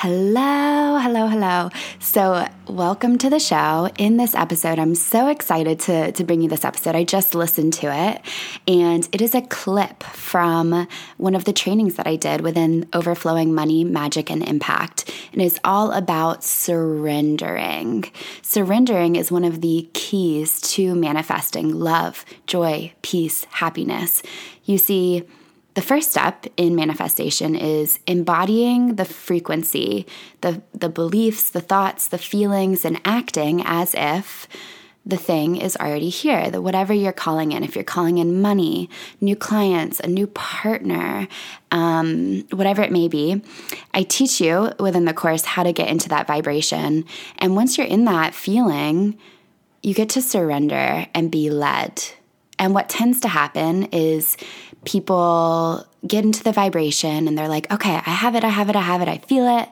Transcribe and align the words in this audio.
Hello, 0.00 0.98
hello, 0.98 1.26
hello. 1.26 1.70
So, 2.00 2.46
welcome 2.68 3.16
to 3.16 3.30
the 3.30 3.40
show. 3.40 3.88
In 3.96 4.18
this 4.18 4.34
episode, 4.34 4.78
I'm 4.78 4.94
so 4.94 5.28
excited 5.28 5.80
to, 5.80 6.12
to 6.12 6.22
bring 6.22 6.42
you 6.42 6.50
this 6.50 6.66
episode. 6.66 6.94
I 6.94 7.02
just 7.02 7.34
listened 7.34 7.72
to 7.74 7.86
it, 7.90 8.20
and 8.68 9.08
it 9.10 9.22
is 9.22 9.34
a 9.34 9.40
clip 9.40 10.02
from 10.02 10.86
one 11.16 11.34
of 11.34 11.46
the 11.46 11.54
trainings 11.54 11.94
that 11.94 12.06
I 12.06 12.16
did 12.16 12.42
within 12.42 12.86
Overflowing 12.92 13.54
Money, 13.54 13.84
Magic, 13.84 14.30
and 14.30 14.46
Impact. 14.46 15.10
And 15.32 15.40
it's 15.40 15.58
all 15.64 15.92
about 15.92 16.44
surrendering. 16.44 18.04
Surrendering 18.42 19.16
is 19.16 19.32
one 19.32 19.44
of 19.44 19.62
the 19.62 19.88
keys 19.94 20.60
to 20.72 20.94
manifesting 20.94 21.74
love, 21.74 22.26
joy, 22.46 22.92
peace, 23.00 23.44
happiness. 23.44 24.22
You 24.64 24.76
see, 24.76 25.24
the 25.76 25.82
first 25.82 26.10
step 26.10 26.46
in 26.56 26.74
manifestation 26.74 27.54
is 27.54 28.00
embodying 28.06 28.94
the 28.94 29.04
frequency, 29.04 30.06
the, 30.40 30.62
the 30.72 30.88
beliefs, 30.88 31.50
the 31.50 31.60
thoughts, 31.60 32.08
the 32.08 32.16
feelings, 32.16 32.82
and 32.82 32.98
acting 33.04 33.62
as 33.62 33.94
if 33.94 34.48
the 35.04 35.18
thing 35.18 35.56
is 35.56 35.76
already 35.76 36.08
here. 36.08 36.50
That 36.50 36.62
whatever 36.62 36.94
you're 36.94 37.12
calling 37.12 37.52
in, 37.52 37.62
if 37.62 37.74
you're 37.74 37.84
calling 37.84 38.16
in 38.16 38.40
money, 38.40 38.88
new 39.20 39.36
clients, 39.36 40.00
a 40.00 40.06
new 40.06 40.26
partner, 40.28 41.28
um, 41.70 42.46
whatever 42.52 42.80
it 42.80 42.90
may 42.90 43.06
be, 43.06 43.42
I 43.92 44.02
teach 44.04 44.40
you 44.40 44.72
within 44.80 45.04
the 45.04 45.12
course 45.12 45.44
how 45.44 45.62
to 45.62 45.74
get 45.74 45.88
into 45.88 46.08
that 46.08 46.26
vibration. 46.26 47.04
And 47.36 47.54
once 47.54 47.76
you're 47.76 47.86
in 47.86 48.06
that 48.06 48.34
feeling, 48.34 49.18
you 49.82 49.92
get 49.92 50.08
to 50.10 50.22
surrender 50.22 51.06
and 51.12 51.30
be 51.30 51.50
led. 51.50 52.02
And 52.58 52.74
what 52.74 52.88
tends 52.88 53.20
to 53.20 53.28
happen 53.28 53.84
is 53.92 54.36
people 54.84 55.86
get 56.06 56.24
into 56.24 56.42
the 56.42 56.52
vibration 56.52 57.28
and 57.28 57.36
they're 57.36 57.48
like, 57.48 57.70
okay, 57.72 57.94
I 57.94 58.10
have 58.10 58.34
it, 58.34 58.44
I 58.44 58.48
have 58.48 58.70
it, 58.70 58.76
I 58.76 58.80
have 58.80 59.02
it, 59.02 59.08
I 59.08 59.18
feel 59.18 59.58
it. 59.58 59.68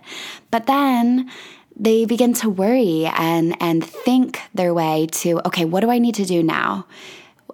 But 0.50 0.66
then 0.66 1.30
they 1.76 2.04
begin 2.04 2.34
to 2.34 2.50
worry 2.50 3.06
and, 3.06 3.56
and 3.60 3.84
think 3.84 4.40
their 4.52 4.74
way 4.74 5.08
to, 5.12 5.40
okay, 5.46 5.64
what 5.64 5.80
do 5.80 5.90
I 5.90 5.98
need 5.98 6.14
to 6.16 6.24
do 6.24 6.42
now? 6.42 6.86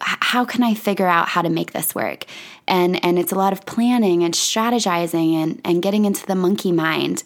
How 0.01 0.45
can 0.45 0.63
I 0.63 0.75
figure 0.75 1.07
out 1.07 1.29
how 1.29 1.43
to 1.43 1.51
make 1.51 1.73
this 1.73 1.95
work? 1.95 2.25
And, 2.67 3.03
and 3.05 3.19
it's 3.19 3.33
a 3.33 3.37
lot 3.37 3.53
of 3.53 3.67
planning 3.67 4.25
and 4.25 4.35
strategizing 4.35 5.35
and, 5.35 5.61
and 5.65 5.83
getting 5.83 6.05
into 6.05 6.27
the 6.27 6.35
monkey 6.35 6.73
mind. 6.73 7.23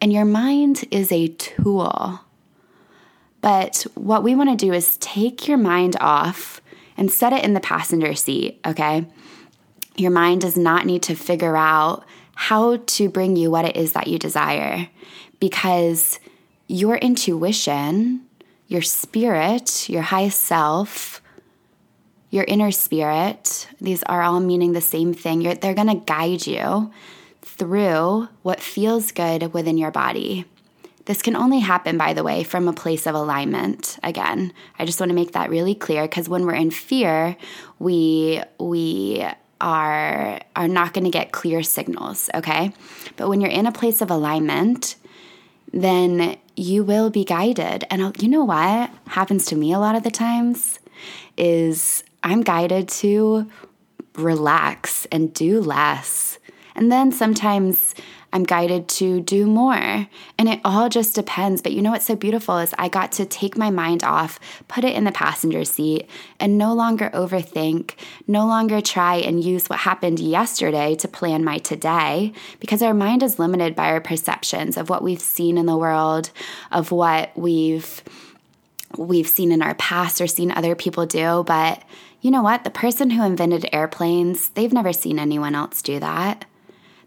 And 0.00 0.12
your 0.12 0.24
mind 0.24 0.84
is 0.90 1.12
a 1.12 1.28
tool. 1.28 2.20
But 3.40 3.86
what 3.94 4.22
we 4.22 4.34
want 4.34 4.50
to 4.50 4.66
do 4.66 4.72
is 4.72 4.96
take 4.98 5.48
your 5.48 5.58
mind 5.58 5.96
off 6.00 6.61
and 7.02 7.10
set 7.10 7.32
it 7.32 7.42
in 7.42 7.52
the 7.52 7.58
passenger 7.58 8.14
seat, 8.14 8.60
okay? 8.64 9.04
Your 9.96 10.12
mind 10.12 10.42
does 10.42 10.56
not 10.56 10.86
need 10.86 11.02
to 11.02 11.16
figure 11.16 11.56
out 11.56 12.04
how 12.36 12.76
to 12.76 13.08
bring 13.08 13.34
you 13.34 13.50
what 13.50 13.64
it 13.64 13.76
is 13.76 13.90
that 13.94 14.06
you 14.06 14.20
desire 14.20 14.88
because 15.40 16.20
your 16.68 16.94
intuition, 16.98 18.24
your 18.68 18.82
spirit, 18.82 19.88
your 19.88 20.02
highest 20.02 20.42
self, 20.44 21.20
your 22.30 22.44
inner 22.44 22.70
spirit, 22.70 23.66
these 23.80 24.04
are 24.04 24.22
all 24.22 24.38
meaning 24.38 24.72
the 24.72 24.80
same 24.80 25.12
thing. 25.12 25.40
You're, 25.40 25.56
they're 25.56 25.74
going 25.74 25.88
to 25.88 26.06
guide 26.06 26.46
you 26.46 26.92
through 27.40 28.28
what 28.42 28.60
feels 28.60 29.10
good 29.10 29.52
within 29.52 29.76
your 29.76 29.90
body. 29.90 30.44
This 31.04 31.22
can 31.22 31.34
only 31.34 31.58
happen, 31.58 31.98
by 31.98 32.12
the 32.12 32.22
way, 32.22 32.44
from 32.44 32.68
a 32.68 32.72
place 32.72 33.06
of 33.06 33.14
alignment. 33.14 33.98
Again, 34.02 34.52
I 34.78 34.84
just 34.84 35.00
want 35.00 35.10
to 35.10 35.14
make 35.14 35.32
that 35.32 35.50
really 35.50 35.74
clear 35.74 36.02
because 36.02 36.28
when 36.28 36.46
we're 36.46 36.54
in 36.54 36.70
fear, 36.70 37.36
we 37.78 38.40
we 38.58 39.26
are 39.60 40.40
are 40.54 40.68
not 40.68 40.92
going 40.92 41.04
to 41.04 41.10
get 41.10 41.32
clear 41.32 41.62
signals, 41.62 42.30
okay? 42.34 42.72
But 43.16 43.28
when 43.28 43.40
you're 43.40 43.50
in 43.50 43.66
a 43.66 43.72
place 43.72 44.00
of 44.00 44.10
alignment, 44.10 44.96
then 45.72 46.36
you 46.56 46.84
will 46.84 47.10
be 47.10 47.24
guided. 47.24 47.84
And 47.90 48.20
you 48.22 48.28
know 48.28 48.44
what 48.44 48.90
happens 49.08 49.46
to 49.46 49.56
me 49.56 49.72
a 49.72 49.78
lot 49.78 49.94
of 49.94 50.02
the 50.02 50.10
times 50.10 50.78
is 51.36 52.04
I'm 52.22 52.42
guided 52.42 52.88
to 52.88 53.50
relax 54.16 55.06
and 55.06 55.32
do 55.32 55.60
less. 55.60 56.38
And 56.74 56.92
then 56.92 57.12
sometimes 57.12 57.94
I'm 58.32 58.44
guided 58.44 58.88
to 58.88 59.20
do 59.20 59.46
more. 59.46 60.08
And 60.38 60.48
it 60.48 60.60
all 60.64 60.88
just 60.88 61.14
depends. 61.14 61.60
But 61.60 61.72
you 61.72 61.82
know 61.82 61.90
what's 61.90 62.06
so 62.06 62.16
beautiful 62.16 62.58
is 62.58 62.74
I 62.78 62.88
got 62.88 63.12
to 63.12 63.26
take 63.26 63.56
my 63.56 63.70
mind 63.70 64.02
off, 64.02 64.40
put 64.68 64.84
it 64.84 64.96
in 64.96 65.04
the 65.04 65.12
passenger 65.12 65.64
seat, 65.64 66.08
and 66.40 66.56
no 66.56 66.72
longer 66.72 67.10
overthink, 67.10 67.94
no 68.26 68.46
longer 68.46 68.80
try 68.80 69.16
and 69.16 69.44
use 69.44 69.68
what 69.68 69.80
happened 69.80 70.18
yesterday 70.18 70.94
to 70.96 71.08
plan 71.08 71.44
my 71.44 71.58
today, 71.58 72.32
because 72.58 72.82
our 72.82 72.94
mind 72.94 73.22
is 73.22 73.38
limited 73.38 73.74
by 73.74 73.90
our 73.90 74.00
perceptions 74.00 74.76
of 74.76 74.88
what 74.88 75.02
we've 75.02 75.20
seen 75.20 75.58
in 75.58 75.66
the 75.66 75.76
world, 75.76 76.30
of 76.70 76.90
what 76.90 77.36
we've 77.36 78.02
we've 78.98 79.28
seen 79.28 79.52
in 79.52 79.62
our 79.62 79.74
past 79.76 80.20
or 80.20 80.26
seen 80.26 80.52
other 80.52 80.74
people 80.74 81.06
do, 81.06 81.42
but 81.46 81.82
you 82.20 82.30
know 82.30 82.42
what? 82.42 82.62
The 82.62 82.70
person 82.70 83.08
who 83.08 83.24
invented 83.24 83.66
airplanes, 83.72 84.50
they've 84.50 84.72
never 84.72 84.92
seen 84.92 85.18
anyone 85.18 85.54
else 85.54 85.80
do 85.80 85.98
that 85.98 86.44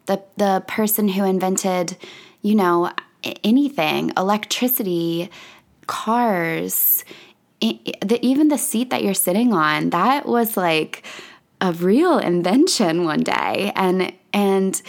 the 0.06 0.22
the 0.38 0.64
person 0.68 1.08
who 1.08 1.24
invented, 1.24 1.98
you 2.42 2.56
know, 2.56 2.92
anything, 3.44 4.12
electricity, 4.18 5.30
cars, 5.88 7.04
even 7.62 8.50
the 8.50 8.58
seat 8.58 8.90
that 8.90 9.04
you're 9.04 9.14
sitting 9.14 9.54
on, 9.54 9.90
that 9.92 10.26
was 10.28 10.58
like 10.58 11.04
a 11.62 11.72
real 11.72 12.20
invention 12.20 13.06
one 13.06 13.22
day 13.22 13.72
and 13.76 14.12
and 14.34 14.82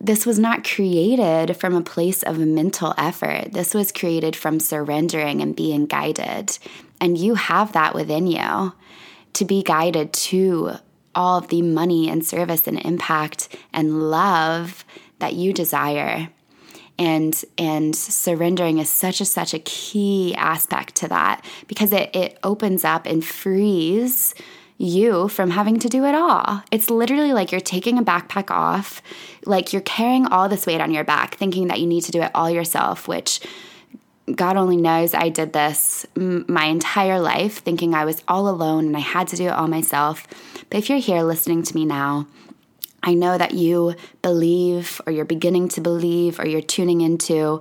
this 0.00 0.24
was 0.24 0.38
not 0.38 0.64
created 0.64 1.56
from 1.56 1.74
a 1.74 1.82
place 1.82 2.22
of 2.22 2.38
mental 2.38 2.94
effort. 2.96 3.52
This 3.52 3.74
was 3.74 3.92
created 3.92 4.34
from 4.34 4.60
surrendering 4.60 5.42
and 5.42 5.54
being 5.54 5.86
guided. 5.86 6.58
And 7.00 7.18
you 7.18 7.34
have 7.34 7.72
that 7.72 7.94
within 7.94 8.26
you 8.26 8.72
to 9.34 9.44
be 9.44 9.62
guided 9.62 10.12
to 10.14 10.76
all 11.16 11.38
of 11.38 11.48
the 11.48 11.62
money 11.62 12.08
and 12.08 12.24
service 12.24 12.66
and 12.66 12.78
impact 12.84 13.48
and 13.72 14.10
love 14.10 14.84
that 15.18 15.34
you 15.34 15.52
desire 15.52 16.28
and 16.98 17.44
and 17.58 17.94
surrendering 17.94 18.78
is 18.78 18.88
such 18.88 19.20
a 19.20 19.24
such 19.24 19.52
a 19.52 19.58
key 19.60 20.34
aspect 20.36 20.94
to 20.96 21.08
that 21.08 21.44
because 21.66 21.92
it 21.92 22.14
it 22.14 22.38
opens 22.42 22.84
up 22.84 23.06
and 23.06 23.24
frees 23.24 24.34
you 24.78 25.28
from 25.28 25.50
having 25.50 25.78
to 25.78 25.88
do 25.88 26.04
it 26.04 26.14
all. 26.14 26.62
It's 26.70 26.90
literally 26.90 27.32
like 27.32 27.50
you're 27.50 27.60
taking 27.60 27.98
a 27.98 28.02
backpack 28.02 28.50
off, 28.50 29.00
like 29.46 29.72
you're 29.72 29.82
carrying 29.82 30.26
all 30.26 30.48
this 30.48 30.66
weight 30.66 30.82
on 30.82 30.90
your 30.90 31.04
back, 31.04 31.36
thinking 31.36 31.68
that 31.68 31.80
you 31.80 31.86
need 31.86 32.02
to 32.02 32.12
do 32.12 32.20
it 32.20 32.30
all 32.34 32.50
yourself, 32.50 33.08
which 33.08 33.40
God 34.34 34.56
only 34.56 34.76
knows 34.76 35.14
I 35.14 35.28
did 35.28 35.52
this 35.52 36.04
my 36.16 36.64
entire 36.64 37.20
life, 37.20 37.58
thinking 37.58 37.94
I 37.94 38.04
was 38.04 38.22
all 38.26 38.48
alone 38.48 38.86
and 38.86 38.96
I 38.96 39.00
had 39.00 39.28
to 39.28 39.36
do 39.36 39.46
it 39.46 39.52
all 39.52 39.68
myself. 39.68 40.26
But 40.68 40.78
if 40.78 40.88
you're 40.88 40.98
here 40.98 41.22
listening 41.22 41.62
to 41.62 41.74
me 41.74 41.84
now, 41.84 42.26
I 43.02 43.14
know 43.14 43.38
that 43.38 43.54
you 43.54 43.94
believe, 44.22 45.00
or 45.06 45.12
you're 45.12 45.24
beginning 45.24 45.68
to 45.70 45.80
believe, 45.80 46.40
or 46.40 46.46
you're 46.46 46.60
tuning 46.60 47.02
into 47.02 47.60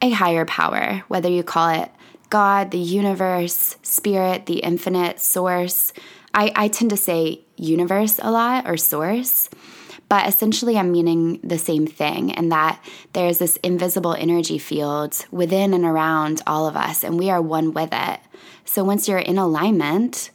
a 0.00 0.10
higher 0.10 0.44
power, 0.44 1.02
whether 1.08 1.28
you 1.28 1.42
call 1.42 1.70
it 1.70 1.90
God, 2.30 2.70
the 2.70 2.78
universe, 2.78 3.76
spirit, 3.82 4.46
the 4.46 4.58
infinite, 4.58 5.18
source. 5.20 5.92
I, 6.32 6.52
I 6.54 6.68
tend 6.68 6.90
to 6.90 6.96
say 6.96 7.40
universe 7.56 8.20
a 8.22 8.30
lot 8.30 8.68
or 8.68 8.76
source 8.76 9.48
but 10.14 10.28
essentially, 10.28 10.78
I'm 10.78 10.92
meaning 10.92 11.40
the 11.42 11.58
same 11.58 11.88
thing, 11.88 12.30
and 12.30 12.52
that 12.52 12.80
there's 13.14 13.38
this 13.38 13.56
invisible 13.64 14.14
energy 14.14 14.58
field 14.58 15.26
within 15.32 15.74
and 15.74 15.84
around 15.84 16.40
all 16.46 16.68
of 16.68 16.76
us, 16.76 17.02
and 17.02 17.18
we 17.18 17.30
are 17.30 17.42
one 17.42 17.72
with 17.72 17.88
it. 17.92 18.20
So 18.64 18.84
once 18.84 19.08
you're 19.08 19.18
in 19.18 19.38
alignment, 19.38 20.30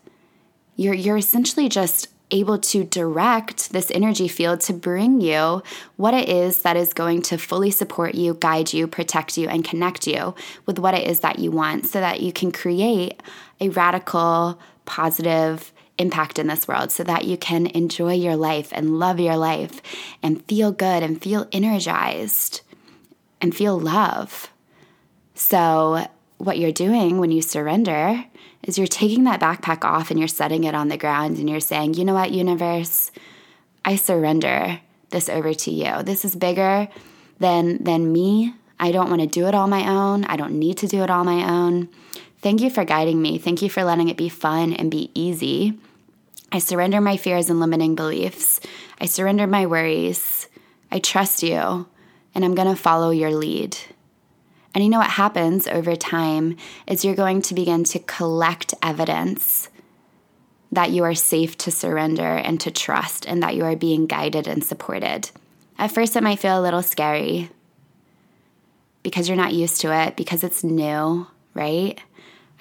you're, 0.76 0.94
you're 0.94 1.16
essentially 1.16 1.70
just 1.70 2.10
able 2.30 2.58
to 2.58 2.84
direct 2.84 3.72
this 3.72 3.90
energy 3.92 4.28
field 4.28 4.60
to 4.62 4.74
bring 4.74 5.22
you 5.22 5.64
what 5.96 6.14
it 6.14 6.28
is 6.28 6.62
that 6.64 6.76
is 6.76 6.92
going 6.92 7.22
to 7.22 7.38
fully 7.38 7.72
support 7.72 8.16
you, 8.16 8.34
guide 8.34 8.74
you, 8.74 8.86
protect 8.86 9.38
you, 9.38 9.48
and 9.48 9.64
connect 9.64 10.06
you 10.08 10.36
with 10.66 10.78
what 10.78 10.94
it 10.94 11.08
is 11.08 11.22
that 11.22 11.40
you 11.40 11.52
want 11.52 11.86
so 11.86 12.02
that 12.02 12.20
you 12.20 12.34
can 12.34 12.52
create 12.52 13.24
a 13.62 13.70
radical, 13.70 14.60
positive, 14.84 15.72
impact 16.00 16.40
in 16.40 16.48
this 16.48 16.68
world 16.68 16.92
so 16.92 17.04
that 17.04 17.26
you 17.26 17.38
can 17.38 17.68
enjoy 17.68 18.14
your 18.14 18.36
life 18.36 18.70
and 18.72 18.98
love 18.98 19.20
your 19.20 19.38
life 19.38 19.82
and 20.24 20.44
feel 20.46 20.72
good 20.72 21.04
and 21.04 21.22
feel 21.22 21.48
energized 21.52 22.62
and 23.42 23.56
feel 23.56 23.80
love. 23.80 24.52
So, 25.36 26.08
what 26.38 26.58
you're 26.58 26.72
doing 26.72 27.20
when 27.20 27.32
you 27.32 27.42
surrender 27.42 28.26
is 28.64 28.78
you're 28.78 28.88
taking 28.88 29.26
that 29.26 29.42
backpack 29.42 29.84
off 29.84 30.10
and 30.10 30.18
you're 30.18 30.28
setting 30.28 30.64
it 30.64 30.74
on 30.74 30.88
the 30.88 30.98
ground 30.98 31.38
and 31.38 31.50
you're 31.50 31.60
saying, 31.60 31.94
you 31.94 32.06
know 32.06 32.14
what, 32.14 32.32
universe, 32.32 33.12
I 33.84 33.96
surrender 33.96 34.80
this 35.10 35.30
over 35.30 35.54
to 35.54 35.72
you. 35.72 36.04
This 36.04 36.24
is 36.24 36.36
bigger 36.36 36.88
than 37.40 37.84
than 37.84 38.12
me. 38.12 38.54
I 38.80 38.92
don't 38.92 39.10
want 39.10 39.22
to 39.22 39.28
do 39.28 39.48
it 39.48 39.56
all 39.56 39.68
my 39.68 39.90
own. 39.90 40.24
I 40.26 40.38
don't 40.38 40.58
need 40.58 40.78
to 40.78 40.88
do 40.88 41.04
it 41.04 41.10
all 41.10 41.24
my 41.24 41.50
own. 41.50 41.90
Thank 42.42 42.62
you 42.62 42.70
for 42.70 42.86
guiding 42.86 43.22
me. 43.22 43.38
Thank 43.38 43.62
you 43.62 43.70
for 43.70 43.84
letting 43.84 44.08
it 44.08 44.16
be 44.16 44.30
fun 44.30 44.74
and 44.74 44.90
be 44.90 45.12
easy. 45.14 45.78
I 46.52 46.60
surrender 46.60 47.00
my 47.00 47.18
fears 47.18 47.50
and 47.50 47.60
limiting 47.60 47.96
beliefs. 47.96 48.60
I 49.00 49.06
surrender 49.06 49.48
my 49.48 49.66
worries. 49.66 50.48
I 50.92 51.00
trust 51.00 51.44
you. 51.44 51.88
And 52.36 52.46
I'm 52.46 52.56
going 52.56 52.68
to 52.68 52.82
follow 52.82 53.12
your 53.12 53.32
lead. 53.32 53.78
And 54.74 54.84
you 54.84 54.90
know 54.90 55.00
what 55.00 55.10
happens 55.12 55.68
over 55.68 55.96
time 55.96 56.56
is 56.88 57.04
you're 57.04 57.16
going 57.16 57.42
to 57.44 57.54
begin 57.54 57.84
to 57.86 58.00
collect 58.00 58.74
evidence 58.84 59.70
that 60.72 60.92
you 60.92 61.04
are 61.04 61.16
safe 61.16 61.58
to 61.58 61.72
surrender 61.72 62.36
and 62.36 62.62
to 62.62 62.72
trust 62.72 63.28
and 63.28 63.42
that 63.42 63.56
you 63.56 63.66
are 63.66 63.76
being 63.76 64.06
guided 64.06 64.48
and 64.48 64.64
supported. 64.64 65.32
At 65.78 65.92
first, 65.92 66.16
it 66.16 66.24
might 66.24 66.40
feel 66.40 66.60
a 66.60 66.62
little 66.62 66.84
scary 66.84 67.50
because 69.02 69.28
you're 69.28 69.38
not 69.38 69.54
used 69.54 69.82
to 69.82 69.94
it, 70.06 70.16
because 70.16 70.44
it's 70.44 70.64
new, 70.64 71.26
right? 71.54 72.00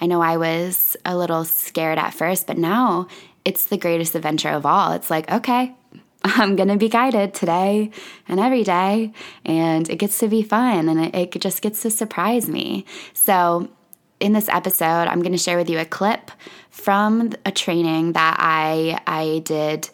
I 0.01 0.05
know 0.05 0.21
I 0.21 0.37
was 0.37 0.95
a 1.05 1.17
little 1.17 1.43
scared 1.43 1.99
at 1.99 2.13
first, 2.13 2.47
but 2.47 2.57
now 2.57 3.07
it's 3.45 3.65
the 3.65 3.77
greatest 3.77 4.15
adventure 4.15 4.49
of 4.49 4.65
all. 4.65 4.91
It's 4.91 5.09
like, 5.09 5.29
okay, 5.31 5.75
I'm 6.23 6.55
going 6.55 6.69
to 6.69 6.77
be 6.77 6.89
guided 6.89 7.33
today 7.33 7.91
and 8.27 8.39
every 8.39 8.63
day, 8.63 9.13
and 9.45 9.89
it 9.89 9.97
gets 9.97 10.17
to 10.19 10.27
be 10.27 10.43
fun 10.43 10.89
and 10.89 11.05
it, 11.05 11.35
it 11.35 11.41
just 11.41 11.61
gets 11.61 11.81
to 11.83 11.89
surprise 11.89 12.49
me. 12.49 12.85
So, 13.13 13.69
in 14.19 14.33
this 14.33 14.49
episode, 14.49 15.07
I'm 15.07 15.21
going 15.21 15.31
to 15.31 15.37
share 15.37 15.55
with 15.55 15.69
you 15.69 15.79
a 15.79 15.85
clip 15.85 16.29
from 16.69 17.31
a 17.45 17.51
training 17.51 18.13
that 18.13 18.35
I 18.37 18.99
I 19.07 19.39
did 19.39 19.89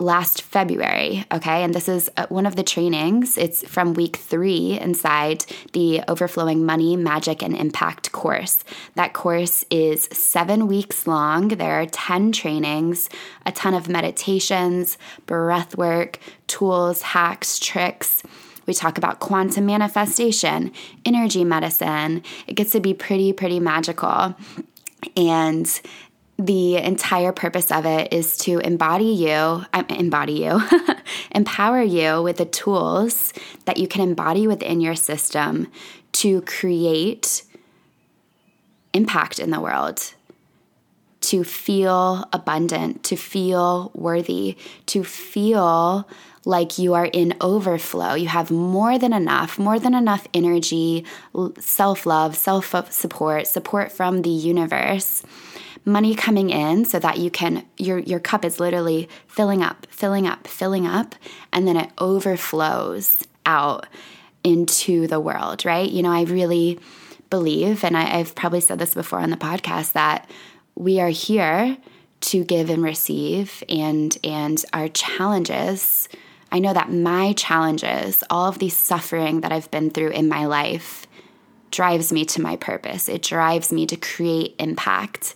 last 0.00 0.42
February, 0.42 1.24
okay? 1.32 1.62
And 1.62 1.72
this 1.72 1.88
is 1.88 2.10
uh, 2.16 2.26
one 2.28 2.46
of 2.46 2.56
the 2.56 2.64
trainings. 2.64 3.38
It's 3.38 3.66
from 3.68 3.94
week 3.94 4.16
three 4.16 4.78
inside 4.80 5.44
the 5.72 6.02
Overflowing 6.08 6.66
Money, 6.66 6.96
Magic, 6.96 7.42
and 7.42 7.56
Impact 7.56 8.10
course. 8.10 8.64
That 8.96 9.12
course 9.12 9.64
is 9.70 10.04
seven 10.12 10.66
weeks 10.66 11.06
long. 11.06 11.48
There 11.48 11.80
are 11.80 11.86
10 11.86 12.32
trainings, 12.32 13.08
a 13.46 13.52
ton 13.52 13.74
of 13.74 13.88
meditations, 13.88 14.98
breath 15.26 15.76
work, 15.78 16.18
tools, 16.48 17.02
hacks, 17.02 17.58
tricks. 17.60 18.22
We 18.66 18.74
talk 18.74 18.98
about 18.98 19.20
quantum 19.20 19.66
manifestation, 19.66 20.72
energy 21.04 21.44
medicine. 21.44 22.22
It 22.46 22.54
gets 22.54 22.72
to 22.72 22.80
be 22.80 22.94
pretty, 22.94 23.32
pretty 23.32 23.60
magical. 23.60 24.34
And 25.16 25.80
the 26.38 26.76
entire 26.76 27.32
purpose 27.32 27.70
of 27.70 27.86
it 27.86 28.12
is 28.12 28.36
to 28.38 28.58
embody 28.58 29.04
you, 29.04 29.64
embody 29.88 30.44
you, 30.44 30.60
empower 31.30 31.80
you 31.80 32.22
with 32.22 32.38
the 32.38 32.44
tools 32.44 33.32
that 33.66 33.76
you 33.76 33.86
can 33.86 34.00
embody 34.00 34.46
within 34.46 34.80
your 34.80 34.96
system 34.96 35.68
to 36.12 36.40
create 36.42 37.44
impact 38.92 39.38
in 39.38 39.50
the 39.50 39.60
world, 39.60 40.14
to 41.20 41.44
feel 41.44 42.28
abundant, 42.32 43.04
to 43.04 43.16
feel 43.16 43.92
worthy, 43.94 44.56
to 44.86 45.04
feel 45.04 46.08
like 46.44 46.78
you 46.78 46.94
are 46.94 47.06
in 47.06 47.34
overflow. 47.40 48.14
You 48.14 48.28
have 48.28 48.50
more 48.50 48.98
than 48.98 49.12
enough, 49.12 49.58
more 49.58 49.78
than 49.78 49.94
enough 49.94 50.26
energy, 50.34 51.04
self 51.58 52.06
love, 52.06 52.36
self 52.36 52.92
support, 52.92 53.46
support 53.46 53.92
from 53.92 54.22
the 54.22 54.30
universe 54.30 55.22
money 55.84 56.14
coming 56.14 56.50
in 56.50 56.84
so 56.84 56.98
that 56.98 57.18
you 57.18 57.30
can 57.30 57.64
your 57.76 57.98
your 57.98 58.20
cup 58.20 58.44
is 58.44 58.60
literally 58.60 59.08
filling 59.26 59.62
up, 59.62 59.86
filling 59.90 60.26
up, 60.26 60.46
filling 60.46 60.86
up 60.86 61.14
and 61.52 61.66
then 61.68 61.76
it 61.76 61.90
overflows 61.98 63.24
out 63.46 63.86
into 64.42 65.06
the 65.06 65.20
world, 65.20 65.64
right? 65.64 65.90
You 65.90 66.02
know, 66.02 66.12
I 66.12 66.22
really 66.22 66.78
believe 67.30 67.84
and 67.84 67.96
I, 67.96 68.18
I've 68.18 68.34
probably 68.34 68.60
said 68.60 68.78
this 68.78 68.94
before 68.94 69.20
on 69.20 69.30
the 69.30 69.36
podcast 69.36 69.92
that 69.92 70.28
we 70.74 71.00
are 71.00 71.08
here 71.08 71.76
to 72.20 72.44
give 72.44 72.70
and 72.70 72.82
receive 72.82 73.62
and 73.68 74.16
and 74.24 74.64
our 74.72 74.88
challenges 74.88 76.08
I 76.54 76.60
know 76.60 76.72
that 76.72 76.92
my 76.92 77.32
challenges, 77.32 78.22
all 78.30 78.48
of 78.48 78.60
the 78.60 78.68
suffering 78.68 79.40
that 79.40 79.50
I've 79.50 79.72
been 79.72 79.90
through 79.90 80.10
in 80.10 80.28
my 80.28 80.46
life, 80.46 81.04
drives 81.72 82.12
me 82.12 82.24
to 82.26 82.40
my 82.40 82.54
purpose. 82.54 83.08
It 83.08 83.22
drives 83.22 83.72
me 83.72 83.86
to 83.86 83.96
create 83.96 84.54
impact. 84.60 85.34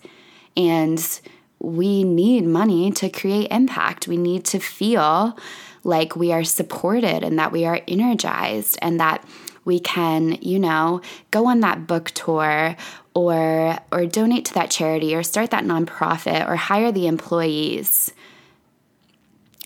And 0.58 1.20
we 1.60 2.04
need 2.04 2.44
money 2.44 2.90
to 2.92 3.08
create 3.08 3.48
impact. 3.50 4.06
We 4.06 4.16
need 4.16 4.44
to 4.46 4.58
feel 4.58 5.38
like 5.84 6.16
we 6.16 6.32
are 6.32 6.44
supported 6.44 7.24
and 7.24 7.38
that 7.38 7.52
we 7.52 7.64
are 7.64 7.80
energized 7.88 8.78
and 8.82 9.00
that 9.00 9.24
we 9.64 9.78
can, 9.78 10.32
you 10.40 10.58
know, 10.58 11.00
go 11.30 11.46
on 11.46 11.60
that 11.60 11.86
book 11.86 12.10
tour 12.10 12.76
or 13.14 13.78
or 13.92 14.06
donate 14.06 14.46
to 14.46 14.54
that 14.54 14.70
charity 14.70 15.14
or 15.14 15.22
start 15.22 15.50
that 15.50 15.64
nonprofit 15.64 16.48
or 16.48 16.56
hire 16.56 16.92
the 16.92 17.06
employees. 17.06 18.12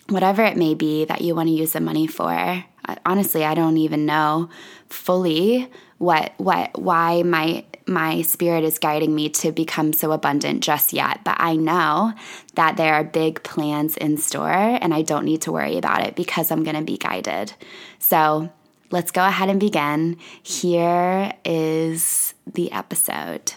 Whatever 0.09 0.43
it 0.43 0.57
may 0.57 0.73
be 0.73 1.05
that 1.05 1.21
you 1.21 1.35
want 1.35 1.47
to 1.47 1.53
use 1.53 1.73
the 1.73 1.79
money 1.79 2.07
for. 2.07 2.65
Honestly, 3.05 3.45
I 3.45 3.55
don't 3.55 3.77
even 3.77 4.05
know 4.05 4.49
fully 4.89 5.71
what 5.99 6.33
what 6.37 6.77
why 6.77 7.23
my 7.23 7.63
my 7.85 8.21
spirit 8.21 8.63
is 8.63 8.79
guiding 8.79 9.13
me 9.13 9.29
to 9.29 9.51
become 9.51 9.93
so 9.93 10.11
abundant 10.11 10.63
just 10.63 10.93
yet, 10.93 11.23
but 11.23 11.35
I 11.39 11.55
know 11.55 12.13
that 12.55 12.77
there 12.77 12.93
are 12.93 13.03
big 13.03 13.43
plans 13.43 13.97
in 13.97 14.17
store 14.17 14.47
and 14.47 14.93
I 14.93 15.01
don't 15.01 15.25
need 15.25 15.41
to 15.43 15.51
worry 15.51 15.77
about 15.77 16.05
it 16.05 16.15
because 16.15 16.51
I'm 16.51 16.63
going 16.63 16.75
to 16.75 16.83
be 16.83 16.97
guided. 16.97 17.53
So, 17.99 18.49
let's 18.91 19.11
go 19.11 19.25
ahead 19.25 19.49
and 19.49 19.59
begin. 19.59 20.17
Here 20.43 21.33
is 21.43 22.33
the 22.45 22.71
episode. 22.71 23.53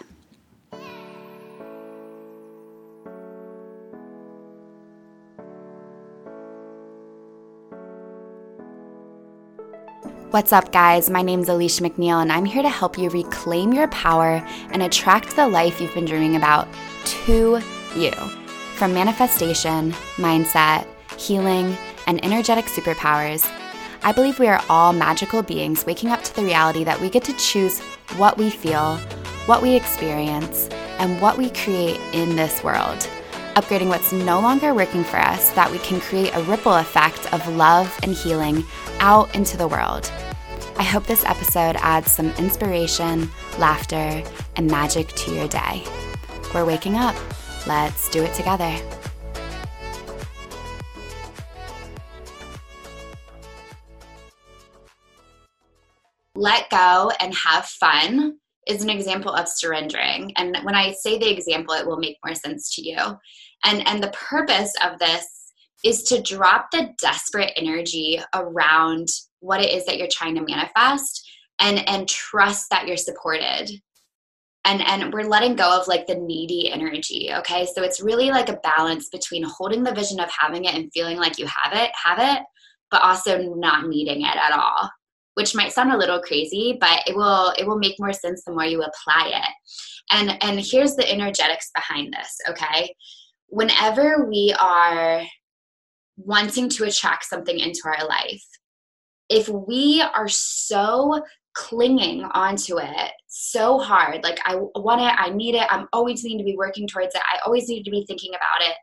What's 10.31 10.53
up, 10.53 10.73
guys? 10.73 11.09
My 11.09 11.23
name 11.23 11.39
is 11.39 11.49
Alicia 11.49 11.85
McNeil, 11.85 12.21
and 12.21 12.33
I'm 12.33 12.45
here 12.45 12.63
to 12.63 12.69
help 12.69 12.99
you 12.99 13.09
reclaim 13.11 13.73
your 13.73 13.87
power 13.89 14.45
and 14.73 14.83
attract 14.83 15.37
the 15.37 15.47
life 15.47 15.81
you've 15.81 15.95
been 15.95 16.05
dreaming 16.05 16.35
about 16.35 16.67
to 17.05 17.63
you. 17.95 18.11
From 18.75 18.93
manifestation, 18.93 19.93
mindset, 20.17 20.85
healing, 21.17 21.77
and 22.09 22.23
energetic 22.25 22.65
superpowers, 22.65 23.49
I 24.03 24.11
believe 24.11 24.41
we 24.41 24.49
are 24.49 24.61
all 24.69 24.93
magical 24.93 25.45
beings 25.45 25.87
waking 25.87 26.11
up 26.11 26.25
to 26.25 26.35
the 26.35 26.43
reality 26.43 26.83
that 26.83 27.01
we 27.01 27.09
get 27.09 27.23
to 27.25 27.33
choose 27.35 27.79
what 28.17 28.37
we 28.37 28.51
feel, 28.51 28.97
what 29.47 29.63
we 29.63 29.77
experience, 29.77 30.69
and 30.99 31.23
what 31.23 31.39
we 31.39 31.51
create 31.51 32.01
in 32.13 32.35
this 32.35 32.65
world 32.65 33.09
upgrading 33.57 33.89
what's 33.89 34.13
no 34.13 34.39
longer 34.39 34.75
working 34.75 35.03
for 35.03 35.17
us, 35.17 35.51
that 35.53 35.71
we 35.71 35.79
can 35.79 35.99
create 35.99 36.35
a 36.35 36.43
ripple 36.43 36.75
effect 36.75 37.33
of 37.33 37.49
love 37.57 37.99
and 38.03 38.13
healing 38.13 38.63
out 39.01 39.35
into 39.35 39.57
the 39.57 39.67
world. 39.67 40.13
I 40.79 40.83
hope 40.83 41.07
this 41.07 41.25
episode 41.25 41.75
adds 41.77 42.13
some 42.13 42.33
inspiration, 42.33 43.31
laughter, 43.59 44.23
and 44.57 44.71
magic 44.71 45.09
to 45.09 45.35
your 45.35 45.49
day. 45.49 45.83
We're 46.55 46.67
waking 46.67 46.97
up. 46.97 47.17
Let's 47.67 48.11
do 48.11 48.23
it 48.23 48.35
together. 48.35 48.77
Let 56.35 56.69
go 56.69 57.11
and 57.19 57.35
have 57.35 57.65
fun 57.65 58.37
is 58.67 58.83
an 58.83 58.91
example 58.91 59.33
of 59.33 59.49
surrendering. 59.49 60.33
And 60.37 60.59
when 60.63 60.75
I 60.75 60.93
say 60.93 61.19
the 61.19 61.31
example, 61.31 61.75
it 61.75 61.87
will 61.87 61.99
make 61.99 62.19
more 62.25 62.35
sense 62.35 62.75
to 62.77 62.83
you. 62.83 62.99
And 63.65 63.87
and 63.87 64.03
the 64.03 64.13
purpose 64.13 64.73
of 64.85 64.99
this 64.99 65.27
is 65.85 66.03
to 66.05 66.23
drop 66.23 66.71
the 66.71 66.95
desperate 67.01 67.53
energy 67.57 68.21
around 68.35 69.09
what 69.41 69.61
it 69.61 69.73
is 69.73 69.85
that 69.87 69.99
you're 69.99 70.09
trying 70.11 70.35
to 70.35 70.43
manifest 70.43 71.29
and 71.61 71.87
and 71.89 72.09
trust 72.09 72.67
that 72.71 72.87
you're 72.87 72.97
supported 72.97 73.71
and 74.65 74.83
and 74.83 75.13
we're 75.13 75.29
letting 75.29 75.55
go 75.55 75.79
of 75.79 75.87
like 75.87 76.07
the 76.07 76.15
needy 76.15 76.71
energy 76.71 77.31
okay 77.33 77.67
so 77.67 77.83
it's 77.83 78.03
really 78.03 78.31
like 78.31 78.49
a 78.49 78.59
balance 78.63 79.09
between 79.09 79.45
holding 79.45 79.83
the 79.83 79.95
vision 79.95 80.21
of 80.21 80.31
having 80.39 80.65
it 80.65 80.75
and 80.75 80.91
feeling 80.93 81.17
like 81.17 81.39
you 81.39 81.47
have 81.47 81.73
it 81.73 81.91
have 81.95 82.19
it 82.19 82.43
but 82.91 83.03
also 83.03 83.39
not 83.55 83.89
needing 83.89 84.23
it 84.23 84.37
at 84.37 84.53
all 84.53 84.91
which 85.37 85.55
might 85.55 85.73
sound 85.73 85.93
a 85.93 85.97
little 85.97 86.21
crazy 86.21 86.77
but 86.81 87.03
it 87.07 87.15
will 87.15 87.53
it 87.59 87.67
will 87.67 87.79
make 87.79 87.99
more 87.99 88.13
sense 88.13 88.43
the 88.45 88.53
more 88.53 88.65
you 88.65 88.83
apply 88.83 89.33
it. 89.35 89.51
And 90.11 90.43
and 90.43 90.61
here's 90.61 90.95
the 90.95 91.11
energetics 91.11 91.71
behind 91.75 92.13
this 92.13 92.37
okay? 92.49 92.95
Whenever 93.49 94.27
we 94.29 94.55
are 94.59 95.23
wanting 96.17 96.69
to 96.71 96.85
attract 96.85 97.25
something 97.25 97.59
into 97.59 97.83
our 97.85 98.07
life 98.09 98.45
if 99.29 99.49
we 99.49 100.03
are 100.03 100.29
so 100.29 101.23
clinging 101.55 102.23
onto 102.33 102.79
it 102.79 103.13
so 103.29 103.79
hard 103.79 104.23
like 104.23 104.39
i 104.45 104.57
want 104.77 105.01
it 105.01 105.13
i 105.19 105.31
need 105.31 105.55
it 105.55 105.67
i'm 105.71 105.87
always 105.93 106.23
need 106.23 106.39
to 106.39 106.45
be 106.45 106.57
working 106.57 106.87
towards 106.87 107.15
it 107.15 107.23
i 107.33 107.39
always 107.45 107.69
need 107.69 107.83
to 107.83 107.91
be 107.91 108.05
thinking 108.07 108.31
about 108.31 108.67
it 108.67 108.77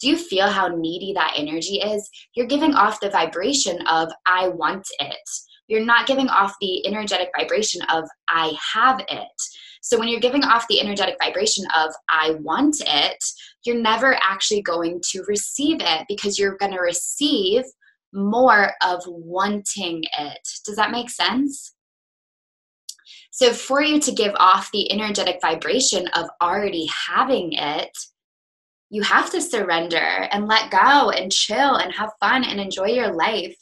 do 0.00 0.08
you 0.08 0.16
feel 0.16 0.48
how 0.48 0.66
needy 0.66 1.12
that 1.12 1.34
energy 1.36 1.74
is? 1.74 2.08
You're 2.34 2.46
giving 2.46 2.74
off 2.74 3.00
the 3.00 3.10
vibration 3.10 3.86
of 3.86 4.10
i 4.26 4.48
want 4.48 4.86
it 4.98 5.28
you're 5.70 5.84
not 5.84 6.06
giving 6.06 6.28
off 6.28 6.54
the 6.60 6.86
energetic 6.86 7.30
vibration 7.38 7.80
of 7.92 8.04
i 8.28 8.52
have 8.74 9.00
it 9.08 9.28
so 9.80 9.98
when 9.98 10.08
you're 10.08 10.20
giving 10.20 10.44
off 10.44 10.66
the 10.68 10.80
energetic 10.80 11.16
vibration 11.22 11.64
of 11.76 11.92
i 12.08 12.32
want 12.40 12.76
it 12.86 13.24
you're 13.64 13.80
never 13.80 14.18
actually 14.22 14.62
going 14.62 15.00
to 15.10 15.22
receive 15.28 15.78
it 15.80 16.04
because 16.08 16.38
you're 16.38 16.56
going 16.56 16.72
to 16.72 16.80
receive 16.80 17.64
more 18.12 18.72
of 18.82 19.02
wanting 19.06 20.02
it. 20.18 20.48
Does 20.64 20.76
that 20.76 20.90
make 20.90 21.10
sense? 21.10 21.74
So, 23.30 23.52
for 23.52 23.82
you 23.82 24.00
to 24.00 24.12
give 24.12 24.34
off 24.36 24.70
the 24.72 24.90
energetic 24.92 25.38
vibration 25.40 26.08
of 26.08 26.28
already 26.42 26.88
having 27.08 27.52
it, 27.52 27.96
you 28.90 29.02
have 29.02 29.30
to 29.30 29.40
surrender 29.40 29.96
and 29.96 30.48
let 30.48 30.70
go 30.70 31.10
and 31.10 31.30
chill 31.30 31.76
and 31.76 31.92
have 31.92 32.10
fun 32.18 32.44
and 32.44 32.60
enjoy 32.60 32.86
your 32.86 33.12
life 33.12 33.56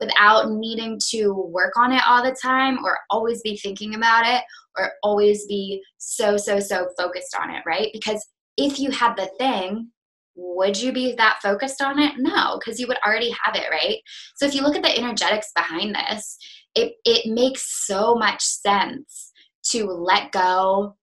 without 0.00 0.50
needing 0.50 0.98
to 1.10 1.32
work 1.32 1.72
on 1.76 1.92
it 1.92 2.02
all 2.06 2.22
the 2.22 2.36
time 2.42 2.78
or 2.84 2.98
always 3.10 3.40
be 3.42 3.56
thinking 3.56 3.94
about 3.94 4.26
it 4.26 4.42
or 4.76 4.90
always 5.02 5.46
be 5.46 5.82
so, 5.98 6.36
so, 6.36 6.58
so 6.58 6.88
focused 6.98 7.36
on 7.40 7.50
it, 7.50 7.62
right? 7.66 7.90
Because 7.92 8.24
if 8.56 8.78
you 8.78 8.90
had 8.90 9.16
the 9.16 9.30
thing, 9.38 9.90
would 10.36 10.80
you 10.80 10.92
be 10.92 11.14
that 11.14 11.38
focused 11.42 11.80
on 11.80 11.98
it? 12.00 12.14
No, 12.18 12.58
because 12.58 12.80
you 12.80 12.88
would 12.88 12.98
already 13.06 13.34
have 13.44 13.54
it, 13.54 13.70
right? 13.70 13.98
So 14.36 14.46
if 14.46 14.54
you 14.54 14.62
look 14.62 14.76
at 14.76 14.82
the 14.82 14.96
energetics 14.96 15.52
behind 15.54 15.94
this, 15.94 16.36
it, 16.74 16.94
it 17.04 17.32
makes 17.32 17.86
so 17.86 18.16
much 18.16 18.42
sense 18.42 19.30
to 19.66 19.86
let 19.86 20.32
go 20.32 20.96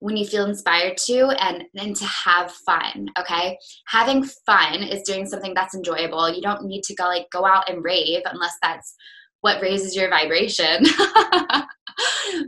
when 0.00 0.16
you 0.16 0.26
feel 0.26 0.44
inspired 0.44 0.96
to 0.96 1.28
and 1.40 1.64
and 1.74 1.96
to 1.96 2.04
have 2.04 2.52
fun 2.52 3.08
okay? 3.18 3.58
Having 3.86 4.24
fun 4.44 4.82
is 4.82 5.02
doing 5.02 5.26
something 5.26 5.54
that's 5.54 5.74
enjoyable. 5.74 6.32
You 6.32 6.42
don't 6.42 6.64
need 6.64 6.82
to 6.84 6.94
go 6.94 7.04
like 7.04 7.26
go 7.32 7.46
out 7.46 7.68
and 7.70 7.84
rave 7.84 8.22
unless 8.30 8.54
that's 8.62 8.94
what 9.40 9.62
raises 9.62 9.96
your 9.96 10.10
vibration. 10.10 10.84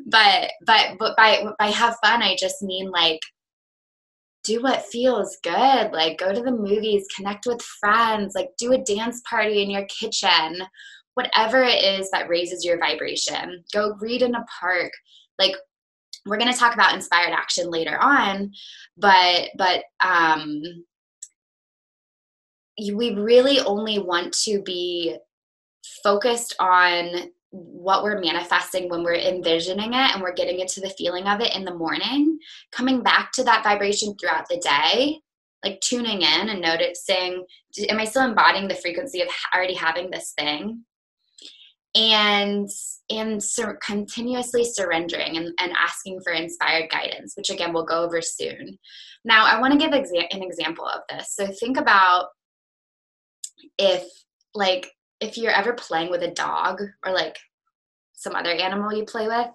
But 0.07 0.51
but 0.67 0.99
but 0.99 1.17
by 1.17 1.45
by 1.59 1.69
have 1.69 1.97
fun 2.05 2.23
i 2.23 2.37
just 2.39 2.61
mean 2.63 2.91
like 2.91 3.21
do 4.45 4.63
what 4.63 4.87
feels 4.87 5.37
good. 5.43 5.93
Like 5.93 6.19
go 6.19 6.33
to 6.33 6.41
the 6.41 6.51
movies 6.51 7.07
connect 7.15 7.47
with 7.47 7.61
friends 7.61 8.35
like 8.35 8.49
do 8.59 8.73
a 8.73 8.79
dance 8.79 9.21
party 9.29 9.63
in 9.63 9.71
your 9.71 9.87
kitchen. 9.87 10.63
Whatever 11.15 11.63
it 11.63 11.83
is 11.83 12.11
that 12.11 12.29
raises 12.29 12.65
your 12.65 12.79
vibration. 12.79 13.65
Go 13.75 13.95
read 14.01 14.23
in 14.23 14.35
a 14.35 14.45
park. 14.61 14.93
Like 15.39 15.55
we're 16.29 16.39
going 16.39 16.53
to 16.53 16.59
talk 16.59 16.75
about 16.75 16.95
inspired 16.95 17.33
action 17.33 17.71
later 17.71 17.99
on 18.01 18.53
but 18.97 19.49
but 19.57 19.85
um 20.05 20.63
we 22.95 23.15
really 23.15 23.61
only 23.61 23.99
want 23.99 24.33
to 24.33 24.63
be 24.63 25.17
focused 26.03 26.55
on 26.61 27.31
what 27.51 28.03
we're 28.03 28.21
manifesting 28.21 28.89
when 28.89 29.03
we're 29.03 29.15
envisioning 29.15 29.95
it 29.95 30.15
and 30.15 30.23
we're 30.23 30.35
getting 30.35 30.61
into 30.61 30.81
the 30.81 30.91
feeling 30.91 31.27
of 31.27 31.41
it 31.41 31.55
in 31.57 31.65
the 31.65 31.75
morning 31.75 32.39
coming 32.73 33.03
back 33.03 33.33
to 33.33 33.43
that 33.43 33.65
vibration 33.65 34.15
throughout 34.17 34.47
the 34.49 34.59
day 34.59 35.19
like 35.65 35.81
tuning 35.81 36.23
in 36.23 36.49
and 36.51 36.61
noticing 36.61 37.45
am 37.89 37.99
i 37.99 38.05
still 38.05 38.23
embodying 38.23 38.69
the 38.69 38.75
frequency 38.75 39.23
of 39.23 39.29
already 39.55 39.75
having 39.75 40.11
this 40.11 40.35
thing 40.39 40.85
and 41.99 42.71
and 43.11 43.43
sur- 43.43 43.79
continuously 43.85 44.65
surrendering 44.65 45.37
and, 45.37 45.53
and 45.61 45.73
asking 45.77 46.21
for 46.21 46.33
inspired 46.33 46.89
guidance 46.91 47.35
which 47.37 47.51
again 47.51 47.73
we'll 47.73 47.85
go 47.85 48.05
over 48.05 48.23
soon. 48.23 48.79
Now 49.25 49.45
i 49.45 49.61
want 49.61 49.73
to 49.73 49.79
give 49.79 49.91
exa- 49.91 50.29
an 50.31 50.43
example 50.43 50.87
of 50.87 51.03
this. 51.11 51.35
So 51.35 51.49
think 51.49 51.77
about 51.77 52.29
if 53.79 54.05
like 54.55 54.93
if 55.21 55.37
you're 55.37 55.51
ever 55.51 55.73
playing 55.73 56.11
with 56.11 56.23
a 56.23 56.31
dog 56.31 56.81
or 57.05 57.13
like 57.13 57.37
some 58.13 58.37
other 58.37 58.51
animal 58.53 58.93
you 58.93 59.05
play 59.05 59.27
with 59.27 59.51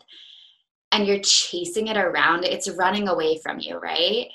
and 0.91 1.07
you're 1.07 1.19
chasing 1.19 1.87
it 1.87 1.97
around 1.97 2.43
it's 2.43 2.69
running 2.69 3.07
away 3.07 3.39
from 3.41 3.59
you 3.59 3.77
right? 3.77 4.27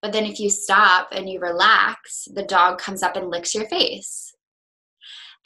But 0.00 0.12
then 0.12 0.24
if 0.24 0.38
you 0.38 0.50
stop 0.50 1.08
and 1.12 1.28
you 1.28 1.40
relax 1.40 2.26
the 2.32 2.42
dog 2.44 2.78
comes 2.78 3.02
up 3.02 3.16
and 3.16 3.28
licks 3.28 3.54
your 3.54 3.68
face 3.68 4.33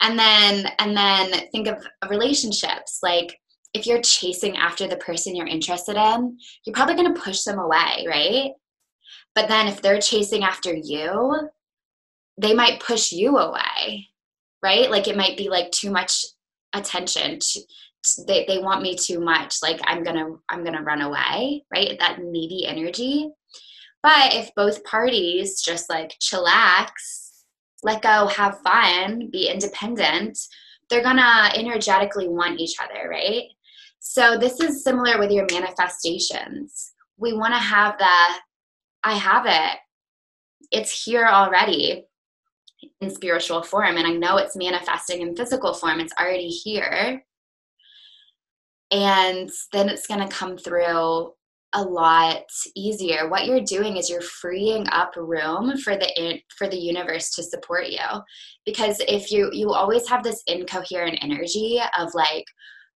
and 0.01 0.17
then 0.17 0.67
and 0.79 0.95
then 0.95 1.47
think 1.51 1.67
of 1.67 1.85
relationships. 2.09 2.99
Like 3.03 3.39
if 3.73 3.85
you're 3.85 4.01
chasing 4.01 4.57
after 4.57 4.87
the 4.87 4.97
person 4.97 5.35
you're 5.35 5.47
interested 5.47 5.95
in 5.95 6.37
you're 6.65 6.73
probably 6.73 6.95
going 6.95 7.13
to 7.13 7.21
push 7.21 7.43
them 7.43 7.59
away 7.59 8.05
right? 8.07 8.51
But 9.35 9.47
then 9.47 9.67
if 9.67 9.81
they're 9.81 10.01
chasing 10.01 10.43
after 10.43 10.73
you 10.73 11.49
they 12.37 12.53
might 12.53 12.79
push 12.79 13.11
you 13.11 13.37
away 13.37 14.07
right? 14.61 14.89
Like 14.89 15.07
it 15.07 15.17
might 15.17 15.37
be 15.37 15.49
like 15.49 15.71
too 15.71 15.89
much 15.89 16.25
attention 16.73 17.39
to, 17.39 17.61
they, 18.27 18.45
they 18.47 18.59
want 18.59 18.81
me 18.81 18.95
too 18.95 19.19
much. 19.19 19.57
Like 19.61 19.79
i'm 19.83 20.03
gonna 20.03 20.29
i'm 20.49 20.63
gonna 20.63 20.83
run 20.83 21.01
away 21.01 21.63
right? 21.71 21.97
That 21.99 22.19
needy 22.21 22.65
energy. 22.65 23.29
But 24.01 24.33
if 24.33 24.55
both 24.55 24.83
parties 24.85 25.61
just 25.61 25.89
like 25.89 26.15
chillax 26.21 27.28
let 27.83 28.01
go, 28.01 28.27
have 28.27 28.59
fun, 28.61 29.29
be 29.31 29.49
independent, 29.49 30.37
they're 30.89 31.03
gonna 31.03 31.51
energetically 31.55 32.27
want 32.27 32.59
each 32.59 32.75
other, 32.81 33.09
right? 33.09 33.43
So 33.99 34.37
this 34.37 34.59
is 34.59 34.83
similar 34.83 35.19
with 35.19 35.29
your 35.29 35.45
manifestations. 35.51 36.93
We 37.17 37.33
want 37.33 37.53
to 37.53 37.59
have 37.59 37.97
the 37.97 38.39
I 39.03 39.13
have 39.13 39.45
it. 39.45 39.77
It's 40.71 41.03
here 41.03 41.25
already 41.25 42.05
in 43.01 43.09
spiritual 43.09 43.61
form 43.61 43.97
and 43.97 44.07
I 44.07 44.11
know 44.11 44.37
it's 44.37 44.55
manifesting 44.55 45.21
in 45.21 45.35
physical 45.35 45.73
form. 45.73 45.99
It's 45.99 46.13
already 46.19 46.47
here. 46.47 47.23
And 48.91 49.49
then 49.71 49.89
it's 49.89 50.07
going 50.07 50.27
to 50.27 50.35
come 50.35 50.57
through 50.57 51.33
a 51.73 51.81
lot 51.81 52.45
easier. 52.75 53.29
What 53.29 53.45
you're 53.45 53.61
doing 53.61 53.97
is 53.97 54.09
you're 54.09 54.21
freeing 54.21 54.87
up 54.91 55.15
room 55.15 55.77
for 55.77 55.95
the 55.95 56.39
for 56.57 56.67
the 56.67 56.77
universe 56.77 57.31
to 57.35 57.43
support 57.43 57.89
you. 57.89 57.99
Because 58.65 59.01
if 59.07 59.31
you 59.31 59.49
you 59.53 59.71
always 59.71 60.07
have 60.09 60.23
this 60.23 60.41
incoherent 60.47 61.19
energy 61.21 61.79
of 61.97 62.13
like 62.13 62.45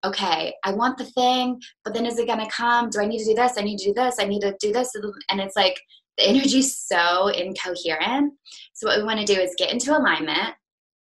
okay 0.05 0.53
i 0.65 0.73
want 0.73 0.97
the 0.97 1.05
thing 1.05 1.57
but 1.85 1.93
then 1.93 2.05
is 2.05 2.19
it 2.19 2.27
going 2.27 2.39
to 2.39 2.51
come? 2.51 2.89
Do 2.89 2.99
i 2.99 3.05
need 3.05 3.19
to 3.19 3.25
do 3.25 3.35
this? 3.35 3.53
I 3.57 3.61
need 3.61 3.77
to 3.79 3.85
do 3.85 3.93
this. 3.93 4.15
I 4.19 4.25
need 4.25 4.41
to 4.41 4.55
do 4.59 4.73
this. 4.73 4.91
And 5.29 5.39
it's 5.39 5.55
like 5.55 5.79
the 6.17 6.27
energy's 6.27 6.77
so 6.77 7.27
incoherent. 7.29 8.33
So 8.73 8.87
what 8.87 8.97
we 8.97 9.03
want 9.03 9.19
to 9.19 9.25
do 9.25 9.39
is 9.39 9.55
get 9.57 9.71
into 9.71 9.97
alignment 9.97 10.55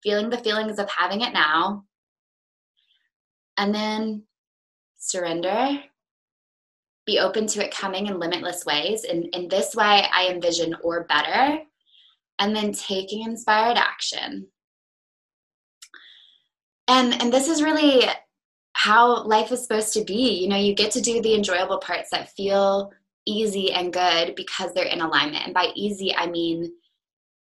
feeling 0.04 0.30
the 0.30 0.38
feelings 0.38 0.78
of 0.78 0.88
having 0.90 1.22
it 1.22 1.34
now 1.34 1.84
and 3.58 3.74
then 3.74 4.24
surrender 5.00 5.80
be 7.06 7.20
open 7.20 7.48
to 7.48 7.64
it 7.64 7.74
coming 7.74 8.08
in 8.08 8.20
limitless 8.20 8.66
ways. 8.66 9.04
And 9.04 9.26
in 9.34 9.48
this 9.48 9.76
way, 9.76 10.06
I 10.12 10.28
envision 10.30 10.76
or 10.84 11.04
better, 11.06 11.60
and 12.40 12.56
then 12.56 12.74
taking 12.74 13.24
inspired 13.24 13.78
action. 13.78 14.48
And, 16.88 17.22
and 17.22 17.32
this 17.32 17.48
is 17.48 17.64
really 17.64 18.04
how 18.74 19.24
life 19.24 19.52
is 19.52 19.62
supposed 19.62 19.94
to 19.94 20.04
be. 20.04 20.40
You 20.42 20.50
know, 20.50 20.58
you 20.58 20.76
get 20.76 20.92
to 20.92 21.02
do 21.02 21.22
the 21.22 21.36
enjoyable 21.36 21.78
parts 21.78 22.10
that 22.12 22.32
feel 22.32 22.92
easy 23.26 23.72
and 23.72 23.94
good 23.94 24.36
because 24.36 24.74
they're 24.74 24.86
in 24.86 25.02
alignment. 25.02 25.46
And 25.46 25.54
by 25.54 25.72
easy, 25.76 26.16
I 26.16 26.28
mean, 26.28 26.72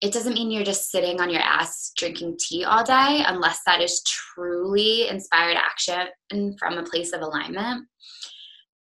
it 0.02 0.14
doesn't 0.14 0.34
mean 0.34 0.52
you're 0.52 0.64
just 0.64 0.92
sitting 0.92 1.20
on 1.20 1.30
your 1.30 1.42
ass 1.42 1.92
drinking 1.98 2.38
tea 2.40 2.64
all 2.64 2.84
day 2.84 3.24
unless 3.28 3.62
that 3.66 3.82
is 3.82 4.04
truly 4.04 5.08
inspired 5.08 5.58
action 5.58 6.08
and 6.32 6.58
from 6.60 6.78
a 6.78 6.84
place 6.84 7.14
of 7.14 7.22
alignment 7.22 7.88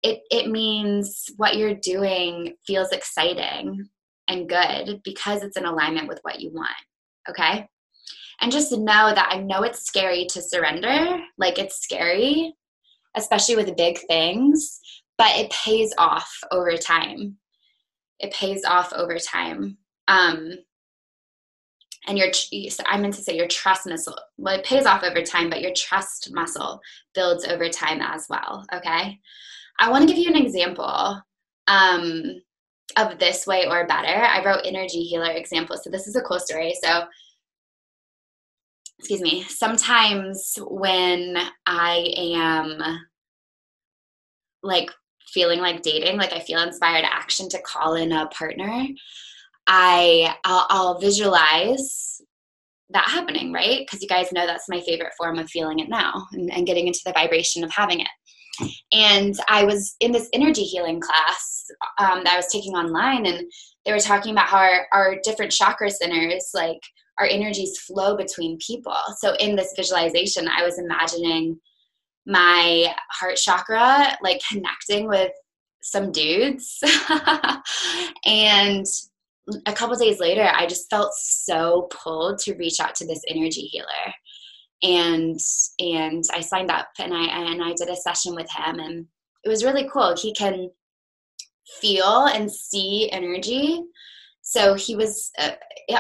it, 0.05 0.21
it 0.31 0.51
means 0.51 1.25
what 1.39 1.57
you're 1.57 1.75
doing 1.75 2.55
feels 2.67 2.93
exciting 2.93 3.89
and 4.29 4.49
good 4.49 5.01
because 5.03 5.43
it's 5.43 5.57
in 5.57 5.65
alignment 5.65 6.09
with 6.09 6.19
what 6.23 6.41
you 6.41 6.53
want. 6.53 6.77
Okay. 7.29 7.67
And 8.41 8.53
just 8.53 8.71
know 8.71 9.15
that 9.15 9.29
I 9.31 9.39
know 9.39 9.63
it's 9.63 9.87
scary 9.87 10.27
to 10.27 10.43
surrender. 10.43 11.19
Like 11.39 11.59
it's 11.59 11.83
scary, 11.83 12.53
especially 13.17 13.57
with 13.57 13.77
big 13.79 13.99
things, 14.07 14.79
but 15.17 15.31
it 15.37 15.51
pays 15.51 15.95
off 15.97 16.31
over 16.53 16.77
time. 16.77 17.39
It 18.21 18.33
pays 18.35 18.63
off 18.65 18.93
over 18.93 19.19
time. 19.19 19.79
Um, 20.07 20.53
and 22.07 22.19
your 22.19 22.29
i 22.87 22.99
meant 22.99 23.15
to 23.15 23.23
say 23.23 23.35
your 23.35 23.49
trust 23.49 23.87
muscle 23.87 24.15
well 24.37 24.59
it 24.59 24.65
pays 24.67 24.85
off 24.85 25.03
over 25.03 25.23
time 25.23 25.49
but 25.49 25.63
your 25.63 25.73
trust 25.75 26.29
muscle 26.35 26.79
builds 27.15 27.47
over 27.47 27.71
time 27.71 28.03
as 28.03 28.27
well 28.29 28.63
okay 28.75 29.19
I 29.79 29.91
want 29.91 30.09
to 30.09 30.15
give 30.15 30.23
you 30.23 30.31
an 30.31 30.43
example 30.43 31.21
um, 31.67 32.43
of 32.97 33.19
this 33.19 33.47
way 33.47 33.67
or 33.67 33.87
better. 33.87 34.23
I 34.25 34.45
wrote 34.45 34.63
energy 34.65 35.03
healer 35.03 35.31
examples. 35.31 35.83
So 35.85 35.91
this 35.91 36.07
is 36.07 36.17
a 36.17 36.23
cool 36.23 36.39
story. 36.39 36.75
So, 36.83 37.05
excuse 38.99 39.21
me, 39.21 39.43
sometimes 39.45 40.59
when 40.69 41.37
I 41.67 42.13
am 42.17 42.79
like 44.63 44.91
feeling 45.29 45.61
like 45.61 45.83
dating, 45.83 46.17
like 46.17 46.33
I 46.33 46.41
feel 46.41 46.63
inspired 46.63 47.05
action 47.05 47.49
to 47.51 47.61
call 47.63 47.95
in 47.95 48.13
a 48.13 48.27
partner, 48.29 48.87
I 49.67 50.35
I'll, 50.45 50.67
I'll 50.71 50.99
visualize 50.99 52.21
that 52.91 53.09
happening, 53.09 53.53
right? 53.53 53.81
Because 53.81 54.03
you 54.03 54.09
guys 54.09 54.33
know 54.33 54.47
that's 54.47 54.69
my 54.69 54.81
favorite 54.81 55.13
form 55.19 55.39
of 55.39 55.51
feeling 55.51 55.81
it 55.81 55.89
now 55.89 56.27
and, 56.33 56.53
and 56.53 56.67
getting 56.67 56.87
into 56.87 57.01
the 57.05 57.13
vibration 57.13 57.65
of 57.65 57.71
having 57.73 58.01
it. 58.01 58.09
And 58.93 59.35
I 59.49 59.65
was 59.65 59.97
in 60.01 60.13
this 60.13 60.29
energy 60.33 60.63
healing 60.63 61.01
class 61.01 61.65
um, 61.99 62.25
that 62.25 62.35
I 62.35 62.37
was 62.37 62.49
taking 62.53 62.75
online, 62.75 63.27
and 63.27 63.51
they 63.85 63.93
were 63.93 63.99
talking 63.99 64.33
about 64.33 64.47
how 64.47 64.59
our, 64.59 64.87
our 64.93 65.17
different 65.23 65.53
chakra 65.53 65.91
centers, 65.91 66.51
like 66.55 66.81
our 67.19 67.27
energies 67.27 67.79
flow 67.79 68.17
between 68.17 68.59
people. 68.59 68.97
So 69.19 69.35
in 69.37 69.57
this 69.57 69.73
visualization, 69.77 70.49
I 70.49 70.65
was 70.65 70.79
imagining 70.79 71.59
my 72.27 72.95
heart 73.11 73.37
chakra 73.37 74.17
like 74.23 74.41
connecting 74.51 75.09
with 75.09 75.33
some 75.83 76.11
dudes. 76.11 76.81
and 78.25 78.87
a 79.67 79.73
couple 79.73 79.97
days 79.97 80.19
later, 80.19 80.51
I 80.55 80.67
just 80.67 80.89
felt 80.89 81.13
so 81.15 81.89
pulled 81.91 82.39
to 82.41 82.55
reach 82.55 82.81
out 82.81 82.95
to 82.97 83.07
this 83.07 83.23
energy 83.29 83.63
healer. 83.63 84.15
And 84.85 85.41
and 85.81 86.23
I 86.33 86.41
signed 86.41 86.71
up 86.71 86.89
and 86.99 87.13
I 87.13 87.25
and 87.25 87.65
I 87.65 87.73
did 87.73 87.89
a 87.89 87.97
session 87.97 88.35
with 88.35 88.49
him 88.51 88.79
and 88.79 89.07
it 89.45 89.49
was 89.49 89.65
really 89.65 89.89
cool. 89.93 90.15
He 90.17 90.33
can 90.33 90.71
feel 91.81 92.27
and 92.27 92.51
see 92.51 93.11
energy. 93.11 93.83
So 94.43 94.75
he 94.75 94.95
was 94.95 95.31
uh, 95.39 95.53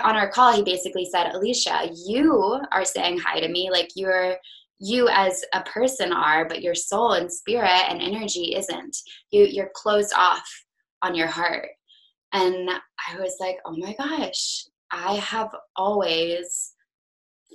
on 0.02 0.16
our 0.16 0.28
call. 0.28 0.52
He 0.52 0.62
basically 0.62 1.06
said, 1.06 1.34
"Alicia, 1.34 1.90
you 2.06 2.60
are 2.72 2.84
saying 2.84 3.18
hi 3.18 3.40
to 3.40 3.48
me 3.48 3.70
like 3.70 3.90
you're 3.96 4.36
you 4.80 5.08
as 5.08 5.44
a 5.54 5.62
person 5.62 6.12
are, 6.12 6.46
but 6.46 6.60
your 6.60 6.74
soul 6.74 7.12
and 7.12 7.32
spirit 7.32 7.84
and 7.88 8.02
energy 8.02 8.54
isn't. 8.54 8.96
You 9.30 9.44
you're 9.44 9.70
closed 9.74 10.12
off 10.14 10.46
on 11.02 11.14
your 11.14 11.28
heart." 11.28 11.68
And 12.32 12.68
I 12.70 13.18
was 13.18 13.36
like, 13.40 13.56
"Oh 13.64 13.76
my 13.76 13.94
gosh, 13.94 14.66
I 14.90 15.16
have 15.16 15.50
always 15.76 16.73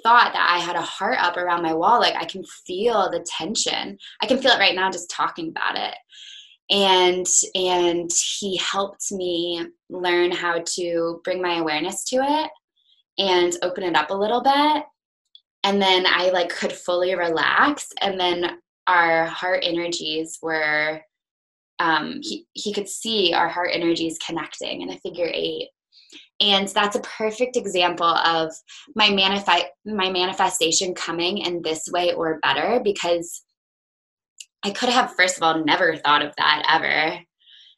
thought 0.04 0.34
that 0.34 0.56
I 0.56 0.60
had 0.60 0.76
a 0.76 0.82
heart 0.82 1.18
up 1.20 1.38
around 1.38 1.64
my 1.64 1.74
wall. 1.74 2.00
Like 2.00 2.16
I 2.16 2.26
can 2.26 2.44
feel 2.66 3.10
the 3.10 3.26
tension. 3.26 3.98
I 4.22 4.26
can 4.26 4.40
feel 4.40 4.52
it 4.52 4.60
right 4.60 4.76
now 4.76 4.92
just 4.92 5.10
talking 5.10 5.50
about 5.50 5.78
it. 5.78 5.96
And 6.72 7.26
and 7.56 8.12
he 8.40 8.58
helped 8.58 9.12
me 9.12 9.66
learn 9.90 10.32
how 10.32 10.64
to 10.76 11.22
bring 11.24 11.42
my 11.42 11.58
awareness 11.58 12.04
to 12.06 12.18
it 12.18 12.52
and 13.18 13.58
open 13.64 13.84
it 13.84 13.96
up 13.96 14.12
a 14.12 14.18
little 14.18 14.42
bit. 14.42 14.84
And 15.64 15.82
then 15.82 16.06
I 16.08 16.30
like 16.30 16.50
could 16.50 16.72
fully 16.72 17.16
relax. 17.16 17.88
And 18.02 18.20
then 18.20 18.58
our 18.88 19.26
heart 19.26 19.62
energies 19.64 20.40
were 20.42 21.02
um, 21.80 22.20
he, 22.22 22.46
he 22.54 22.74
could 22.74 22.90
see 22.90 23.34
our 23.34 23.48
heart 23.48 23.70
energies 23.74 24.18
connecting 24.26 24.82
in 24.82 24.90
a 24.90 25.00
figure 25.00 25.30
eight 25.34 25.70
and 26.42 26.68
that's 26.70 26.96
a 26.96 27.02
perfect 27.02 27.58
example 27.58 28.06
of 28.06 28.54
my 28.96 29.10
manifest 29.10 29.66
my 29.86 30.10
manifestation 30.10 30.94
coming 30.94 31.40
in 31.40 31.62
this 31.62 31.88
way 31.92 32.14
or 32.14 32.40
better 32.40 32.80
because 32.84 33.44
i 34.64 34.70
could 34.70 34.90
have 34.90 35.14
first 35.16 35.38
of 35.38 35.44
all 35.44 35.64
never 35.64 35.96
thought 35.98 36.24
of 36.24 36.34
that 36.38 36.66
ever. 36.70 37.20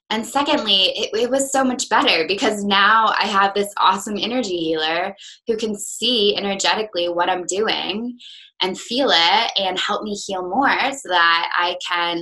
And 0.09 0.27
secondly 0.27 0.91
it, 0.97 1.09
it 1.13 1.29
was 1.29 1.53
so 1.53 1.63
much 1.63 1.87
better 1.87 2.25
because 2.27 2.65
now 2.65 3.13
i 3.17 3.25
have 3.25 3.53
this 3.53 3.73
awesome 3.77 4.17
energy 4.17 4.57
healer 4.57 5.15
who 5.47 5.55
can 5.55 5.73
see 5.73 6.35
energetically 6.35 7.07
what 7.07 7.29
i'm 7.29 7.45
doing 7.45 8.17
and 8.61 8.77
feel 8.77 9.09
it 9.09 9.51
and 9.57 9.79
help 9.79 10.03
me 10.03 10.13
heal 10.13 10.47
more 10.47 10.69
so 10.91 11.07
that 11.07 11.51
i 11.55 11.77
can 11.87 12.21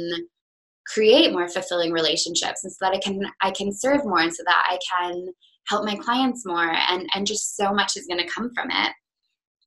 create 0.86 1.32
more 1.32 1.48
fulfilling 1.48 1.92
relationships 1.92 2.64
and 2.64 2.72
so 2.72 2.78
that 2.82 2.94
i 2.94 3.00
can 3.00 3.22
i 3.42 3.50
can 3.50 3.72
serve 3.74 4.06
more 4.06 4.20
and 4.20 4.34
so 4.34 4.44
that 4.46 4.64
i 4.70 4.78
can 4.92 5.26
help 5.68 5.86
my 5.86 5.96
clients 5.96 6.46
more 6.46 6.72
and 6.90 7.08
and 7.14 7.28
just 7.28 7.56
so 7.56 7.72
much 7.74 7.98
is 7.98 8.08
going 8.08 8.20
to 8.20 8.28
come 8.28 8.52
from 8.54 8.70
it. 8.72 8.94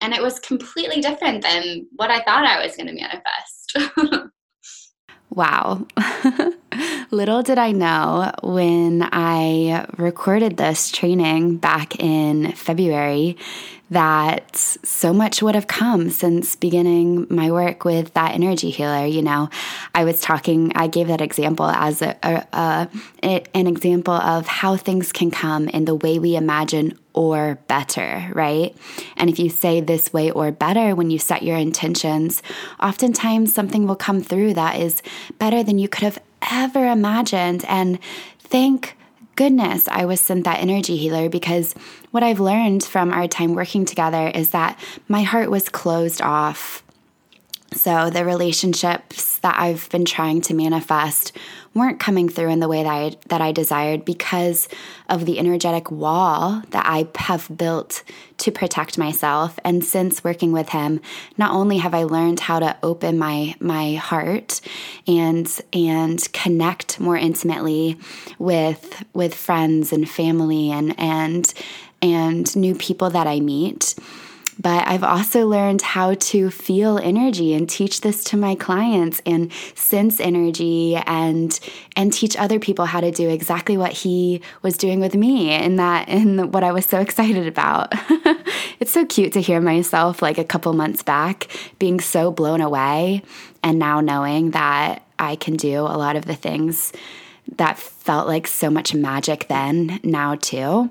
And 0.01 0.13
it 0.13 0.23
was 0.23 0.41
completely 0.41 1.01
different 1.01 1.43
than 1.43 1.87
what 1.93 2.11
i 2.11 2.21
thought 2.23 2.45
i 2.45 2.63
was 2.63 2.77
going 2.77 2.89
to 2.89 2.95
manifest. 2.95 4.31
Wow. 5.35 5.87
Little 7.11 7.43
did 7.43 7.57
i 7.57 7.73
know 7.73 8.31
when 8.43 9.09
i 9.13 9.87
recorded 9.97 10.59
this 10.59 10.91
training 10.91 11.57
back 11.57 11.99
in 11.99 12.53
february 12.53 13.39
that 13.93 14.57
so 14.57 15.13
much 15.13 15.43
would 15.43 15.55
have 15.55 15.67
come 15.67 16.11
since 16.11 16.57
beginning 16.57 17.27
my 17.31 17.51
work 17.51 17.85
with 17.85 18.13
that 18.15 18.35
energy 18.35 18.71
healer. 18.71 19.07
You 19.07 19.23
know, 19.23 19.51
I 19.95 20.05
was 20.05 20.21
talking, 20.21 20.73
I 20.75 20.87
gave 20.87 21.09
that 21.09 21.21
example 21.21 21.67
as 21.67 22.03
a, 22.03 22.17
a, 22.23 22.89
a, 23.23 23.43
an 23.55 23.67
example 23.67 24.15
of 24.15 24.47
how 24.47 24.77
things 24.77 25.13
can 25.13 25.31
come 25.31 25.69
in 25.69 25.85
the 25.85 25.95
way 25.95 26.19
we 26.19 26.37
imagine 26.37 26.99
or 27.15 27.59
better, 27.69 28.31
right? 28.35 28.75
And 29.17 29.29
if 29.29 29.39
you 29.39 29.51
say 29.51 29.81
this 29.81 30.13
way 30.13 30.31
or 30.31 30.51
better 30.51 30.95
when 30.95 31.11
you 31.11 31.19
set 31.19 31.43
your 31.43 31.57
intentions, 31.57 32.43
oftentimes 32.81 33.53
something 33.53 33.87
will 33.87 33.97
come 33.97 34.23
through 34.23 34.55
that 34.55 34.81
is 34.81 35.03
better 35.39 35.63
than 35.63 35.79
you 35.79 35.89
could 35.89 36.05
have 36.05 36.19
ever 36.51 36.87
imagined. 36.89 37.65
And 37.69 37.99
thank 38.39 38.97
goodness 39.37 39.89
I 39.89 40.05
was 40.05 40.21
sent 40.21 40.45
that 40.45 40.61
energy 40.61 40.97
healer 40.97 41.29
because 41.29 41.75
what 42.11 42.23
I've 42.23 42.41
learned 42.41 42.85
from 42.85 43.13
our 43.13 43.27
time 43.27 43.55
working 43.55 43.85
together 43.85 44.29
is 44.29 44.51
that 44.51 44.79
my 45.09 45.23
heart 45.23 45.51
was 45.51 45.69
closed 45.69 46.21
off. 46.21 46.83
So 47.75 48.11
the 48.11 48.25
relationships 48.25 49.39
that 49.39 49.59
I've 49.59 49.89
been 49.91 50.05
trying 50.05 50.41
to 50.43 50.55
manifest 50.55 51.37
weren't 51.75 51.99
coming 51.99 52.29
through 52.29 52.51
in 52.51 52.61
the 52.61 52.69
way 52.69 52.83
that 52.83 52.91
I, 52.91 53.17
that 53.29 53.41
I 53.41 53.53
desired 53.53 54.05
because 54.05 54.69
of 55.09 55.25
the 55.25 55.39
energetic 55.39 55.91
wall 55.91 56.63
that 56.71 56.85
I 56.87 57.09
have 57.17 57.51
built 57.57 58.03
to 58.39 58.53
protect 58.53 58.99
myself. 58.99 59.59
And 59.65 59.85
since 59.85 60.23
working 60.23 60.53
with 60.53 60.69
him, 60.69 61.01
not 61.39 61.53
only 61.53 61.79
have 61.79 61.95
I 61.95 62.05
learned 62.05 62.41
how 62.41 62.59
to 62.59 62.77
open 62.83 63.19
my 63.19 63.55
my 63.59 63.95
heart 63.95 64.61
and 65.07 65.49
and 65.73 66.33
connect 66.33 67.01
more 67.01 67.17
intimately 67.17 67.99
with 68.39 69.05
with 69.15 69.35
friends 69.35 69.93
and 69.93 70.09
family 70.09 70.71
and 70.71 70.99
and 70.99 71.53
and 72.03 72.55
new 72.57 72.75
people 72.75 73.11
that 73.11 73.27
I 73.27 73.41
meet 73.41 73.95
but 74.61 74.87
I've 74.87 75.05
also 75.05 75.47
learned 75.47 75.83
how 75.83 76.15
to 76.15 76.51
feel 76.51 76.99
energy 76.99 77.55
and 77.55 77.69
teach 77.69 78.03
this 78.03 78.23
to 78.25 78.37
my 78.37 78.55
clients 78.55 79.23
and 79.25 79.51
sense 79.75 80.21
energy 80.21 80.97
and 81.07 81.59
and 81.97 82.13
teach 82.13 82.37
other 82.37 82.59
people 82.59 82.85
how 82.85 83.01
to 83.01 83.11
do 83.11 83.29
exactly 83.29 83.77
what 83.77 83.93
he 83.93 84.43
was 84.63 84.77
doing 84.77 85.01
with 85.01 85.15
me 85.15 85.51
and 85.51 85.79
that 85.79 86.09
and 86.09 86.53
what 86.53 86.65
I 86.65 86.73
was 86.73 86.87
so 86.87 87.01
excited 87.07 87.47
about. 87.47 87.93
it's 88.81 88.93
so 88.93 89.05
cute 89.05 89.33
to 89.35 89.41
hear 89.41 89.61
myself 89.61 90.23
like 90.23 90.39
a 90.39 90.45
couple 90.45 90.73
months 90.73 91.03
back 91.03 91.49
being 91.79 92.01
so 92.01 92.31
blown 92.31 92.61
away 92.61 93.23
and 93.63 93.79
now 93.79 94.01
knowing 94.01 94.51
that 94.51 95.03
I 95.19 95.37
can 95.37 95.57
do 95.57 95.81
a 95.81 95.97
lot 95.97 96.17
of 96.17 96.25
the 96.25 96.35
things 96.35 96.93
that 97.57 97.79
felt 97.79 98.27
like 98.27 98.47
so 98.47 98.71
much 98.71 98.95
magic 98.95 99.47
then 99.49 100.01
now 100.03 100.37
too. 100.37 100.91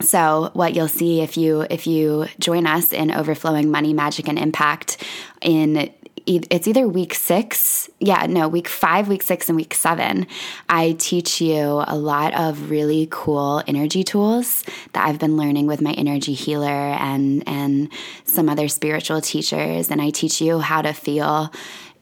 So 0.00 0.50
what 0.54 0.74
you'll 0.74 0.88
see 0.88 1.20
if 1.20 1.36
you 1.36 1.66
if 1.70 1.86
you 1.86 2.26
join 2.38 2.66
us 2.66 2.92
in 2.92 3.10
overflowing 3.10 3.70
money 3.70 3.92
magic 3.92 4.28
and 4.28 4.38
impact 4.38 4.96
in 5.40 5.90
it's 6.26 6.68
either 6.68 6.86
week 6.86 7.14
six, 7.14 7.88
yeah, 7.98 8.26
no, 8.26 8.46
week 8.46 8.68
five, 8.68 9.08
week 9.08 9.22
six, 9.22 9.48
and 9.48 9.56
week 9.56 9.74
seven. 9.74 10.26
I 10.68 10.92
teach 10.98 11.40
you 11.40 11.82
a 11.86 11.96
lot 11.96 12.34
of 12.34 12.70
really 12.70 13.08
cool 13.10 13.62
energy 13.66 14.04
tools 14.04 14.64
that 14.92 15.06
I've 15.06 15.18
been 15.18 15.36
learning 15.36 15.66
with 15.66 15.80
my 15.80 15.92
energy 15.92 16.34
healer 16.34 16.68
and 16.68 17.42
and 17.48 17.88
some 18.24 18.48
other 18.48 18.68
spiritual 18.68 19.20
teachers. 19.20 19.90
And 19.90 20.00
I 20.00 20.10
teach 20.10 20.40
you 20.40 20.60
how 20.60 20.82
to 20.82 20.92
feel 20.92 21.52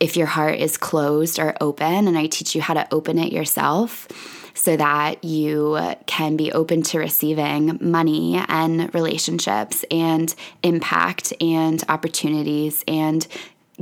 if 0.01 0.17
your 0.17 0.27
heart 0.27 0.59
is 0.59 0.77
closed 0.77 1.39
or 1.39 1.57
open, 1.61 2.07
and 2.09 2.19
I 2.19 2.27
teach 2.27 2.55
you 2.55 2.61
how 2.61 2.75
to 2.75 2.87
open 2.93 3.19
it 3.19 3.33
yourself 3.33 4.09
so 4.59 4.77
that 4.77 5.23
you 5.23 5.79
can 6.07 6.37
be 6.37 6.51
open 6.51 6.83
to 6.83 6.99
receiving 6.99 7.79
money 7.81 8.42
and 8.49 8.92
relationships 8.92 9.85
and 9.88 10.35
impact 10.64 11.33
and 11.40 11.85
opportunities 11.88 12.83
and 12.88 13.25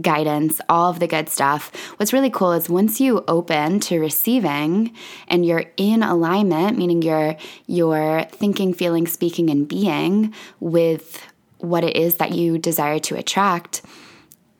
guidance, 0.03 0.61
all 0.69 0.91
of 0.91 1.01
the 1.01 1.07
good 1.07 1.31
stuff. 1.31 1.73
What's 1.97 2.12
really 2.12 2.29
cool 2.29 2.53
is 2.53 2.69
once 2.69 3.01
you 3.01 3.25
open 3.27 3.81
to 3.81 3.99
receiving 3.99 4.95
and 5.29 5.47
you're 5.47 5.65
in 5.79 6.03
alignment, 6.03 6.77
meaning 6.77 7.01
you're 7.01 7.37
you're 7.67 8.25
thinking, 8.31 8.75
feeling, 8.75 9.07
speaking 9.07 9.49
and 9.49 9.67
being 9.67 10.35
with 10.61 11.27
what 11.57 11.85
it 11.85 11.97
is 11.97 12.17
that 12.17 12.33
you 12.33 12.59
desire 12.59 12.99
to 12.99 13.17
attract, 13.17 13.81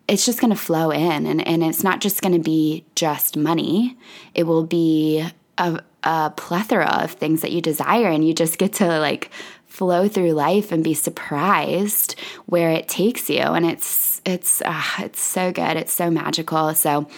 it's 0.09 0.24
just 0.24 0.40
going 0.40 0.50
to 0.50 0.59
flow 0.59 0.90
in 0.90 1.26
and, 1.26 1.46
and 1.46 1.62
it's 1.62 1.85
not 1.85 2.00
just 2.00 2.22
going 2.22 2.33
to 2.33 2.42
be 2.42 2.87
just 2.94 3.37
money. 3.37 3.98
It 4.35 4.44
will 4.44 4.64
be 4.64 5.29
a, 5.59 5.83
a 6.07 6.33
plethora 6.37 7.03
of 7.03 7.11
things 7.11 7.42
that 7.42 7.51
you 7.51 7.61
desire 7.61 8.09
and 8.09 8.27
you 8.27 8.33
just 8.33 8.59
get 8.59 8.75
to 8.75 9.01
like 9.01 9.31
flow 9.66 10.09
through 10.09 10.33
life 10.33 10.71
and 10.71 10.85
be 10.85 10.95
surprised 10.95 12.19
where 12.47 12.71
it 12.71 12.87
takes 12.87 13.29
you. 13.29 13.40
And 13.40 13.66
it's 13.66 14.23
it's 14.25 14.62
uh, 14.62 14.83
it's 15.01 15.21
so 15.21 15.53
good. 15.53 15.77
It's 15.77 15.92
so 15.92 16.11
magical. 16.11 16.75
So 16.75 17.09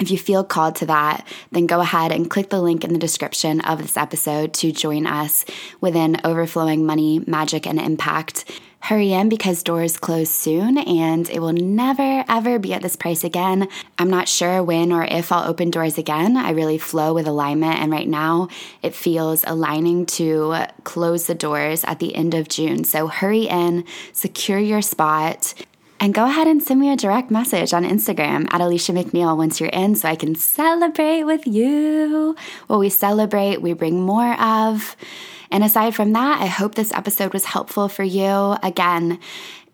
if 0.00 0.10
you 0.10 0.18
feel 0.18 0.44
called 0.44 0.74
to 0.76 0.86
that, 0.86 1.26
then 1.52 1.66
go 1.66 1.80
ahead 1.80 2.12
and 2.12 2.28
click 2.28 2.50
the 2.50 2.60
link 2.60 2.84
in 2.84 2.92
the 2.92 2.98
description 2.98 3.60
of 3.62 3.80
this 3.80 3.96
episode 3.96 4.52
to 4.54 4.72
join 4.72 5.06
us 5.06 5.44
within 5.80 6.20
Overflowing 6.24 6.84
Money, 6.84 7.22
Magic, 7.26 7.66
and 7.66 7.80
Impact 7.80 8.44
Hurry 8.86 9.12
in 9.12 9.28
because 9.28 9.64
doors 9.64 9.96
close 9.96 10.30
soon 10.30 10.78
and 10.78 11.28
it 11.28 11.40
will 11.40 11.52
never 11.52 12.24
ever 12.28 12.60
be 12.60 12.72
at 12.72 12.82
this 12.82 12.94
price 12.94 13.24
again. 13.24 13.66
I'm 13.98 14.08
not 14.08 14.28
sure 14.28 14.62
when 14.62 14.92
or 14.92 15.02
if 15.02 15.32
I'll 15.32 15.50
open 15.50 15.72
doors 15.72 15.98
again. 15.98 16.36
I 16.36 16.50
really 16.50 16.78
flow 16.78 17.12
with 17.12 17.26
alignment, 17.26 17.80
and 17.80 17.90
right 17.90 18.06
now 18.06 18.46
it 18.84 18.94
feels 18.94 19.42
aligning 19.44 20.06
to 20.06 20.66
close 20.84 21.26
the 21.26 21.34
doors 21.34 21.82
at 21.82 21.98
the 21.98 22.14
end 22.14 22.32
of 22.34 22.48
June. 22.48 22.84
So 22.84 23.08
hurry 23.08 23.48
in, 23.48 23.84
secure 24.12 24.60
your 24.60 24.82
spot. 24.82 25.52
And 25.98 26.12
go 26.12 26.26
ahead 26.26 26.46
and 26.46 26.62
send 26.62 26.78
me 26.78 26.92
a 26.92 26.96
direct 26.96 27.30
message 27.30 27.72
on 27.72 27.84
Instagram 27.84 28.52
at 28.52 28.60
Alicia 28.60 28.92
McNeil 28.92 29.36
once 29.36 29.60
you're 29.60 29.70
in 29.70 29.94
so 29.94 30.08
I 30.08 30.14
can 30.14 30.34
celebrate 30.34 31.24
with 31.24 31.46
you. 31.46 32.36
What 32.66 32.80
we 32.80 32.90
celebrate, 32.90 33.62
we 33.62 33.72
bring 33.72 34.02
more 34.02 34.38
of. 34.40 34.94
And 35.50 35.64
aside 35.64 35.94
from 35.94 36.12
that, 36.12 36.40
I 36.40 36.46
hope 36.46 36.74
this 36.74 36.92
episode 36.92 37.32
was 37.32 37.46
helpful 37.46 37.88
for 37.88 38.02
you. 38.02 38.56
Again, 38.62 39.18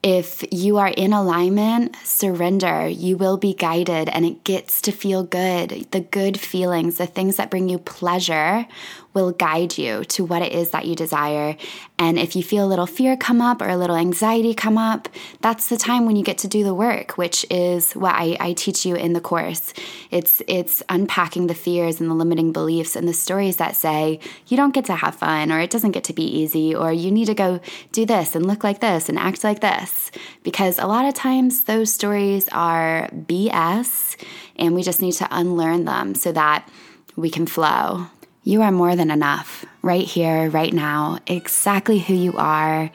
if 0.02 0.44
you 0.50 0.78
are 0.78 0.88
in 0.88 1.12
alignment, 1.12 1.94
surrender. 2.02 2.88
You 2.88 3.16
will 3.16 3.36
be 3.36 3.54
guided 3.54 4.08
and 4.08 4.26
it 4.26 4.42
gets 4.42 4.80
to 4.82 4.92
feel 4.92 5.22
good. 5.22 5.86
The 5.92 6.00
good 6.00 6.40
feelings, 6.40 6.98
the 6.98 7.06
things 7.06 7.36
that 7.36 7.50
bring 7.50 7.68
you 7.68 7.78
pleasure, 7.78 8.66
will 9.14 9.32
guide 9.32 9.76
you 9.76 10.04
to 10.04 10.24
what 10.24 10.42
it 10.42 10.52
is 10.52 10.70
that 10.70 10.86
you 10.86 10.94
desire. 10.94 11.56
And 11.98 12.18
if 12.18 12.34
you 12.34 12.42
feel 12.42 12.64
a 12.64 12.68
little 12.68 12.86
fear 12.86 13.16
come 13.16 13.40
up 13.40 13.60
or 13.60 13.68
a 13.68 13.76
little 13.76 13.96
anxiety 13.96 14.54
come 14.54 14.78
up, 14.78 15.08
that's 15.40 15.68
the 15.68 15.76
time 15.76 16.06
when 16.06 16.16
you 16.16 16.24
get 16.24 16.38
to 16.38 16.48
do 16.48 16.64
the 16.64 16.74
work, 16.74 17.18
which 17.18 17.46
is 17.50 17.92
what 17.92 18.14
I, 18.14 18.36
I 18.40 18.52
teach 18.54 18.86
you 18.86 18.94
in 18.94 19.12
the 19.12 19.20
course. 19.20 19.72
It's 20.10 20.42
it's 20.48 20.82
unpacking 20.88 21.46
the 21.46 21.54
fears 21.54 22.00
and 22.00 22.10
the 22.10 22.14
limiting 22.14 22.52
beliefs 22.52 22.96
and 22.96 23.06
the 23.06 23.12
stories 23.12 23.58
that 23.58 23.76
say 23.76 24.20
you 24.46 24.56
don't 24.56 24.74
get 24.74 24.86
to 24.86 24.94
have 24.94 25.14
fun 25.14 25.52
or 25.52 25.60
it 25.60 25.70
doesn't 25.70 25.92
get 25.92 26.04
to 26.04 26.12
be 26.12 26.24
easy 26.24 26.74
or 26.74 26.92
you 26.92 27.10
need 27.10 27.26
to 27.26 27.34
go 27.34 27.60
do 27.92 28.06
this 28.06 28.34
and 28.34 28.46
look 28.46 28.64
like 28.64 28.80
this 28.80 29.08
and 29.08 29.18
act 29.18 29.44
like 29.44 29.60
this. 29.60 30.10
Because 30.42 30.78
a 30.78 30.86
lot 30.86 31.04
of 31.04 31.14
times 31.14 31.64
those 31.64 31.92
stories 31.92 32.48
are 32.50 33.08
BS 33.12 34.16
and 34.56 34.74
we 34.74 34.82
just 34.82 35.02
need 35.02 35.12
to 35.12 35.28
unlearn 35.30 35.84
them 35.84 36.14
so 36.14 36.32
that 36.32 36.68
we 37.16 37.30
can 37.30 37.46
flow. 37.46 38.06
You 38.44 38.62
are 38.62 38.72
more 38.72 38.96
than 38.96 39.12
enough 39.12 39.64
right 39.82 40.04
here, 40.04 40.50
right 40.50 40.72
now, 40.72 41.20
exactly 41.28 42.00
who 42.00 42.14
you 42.14 42.36
are, 42.36 42.90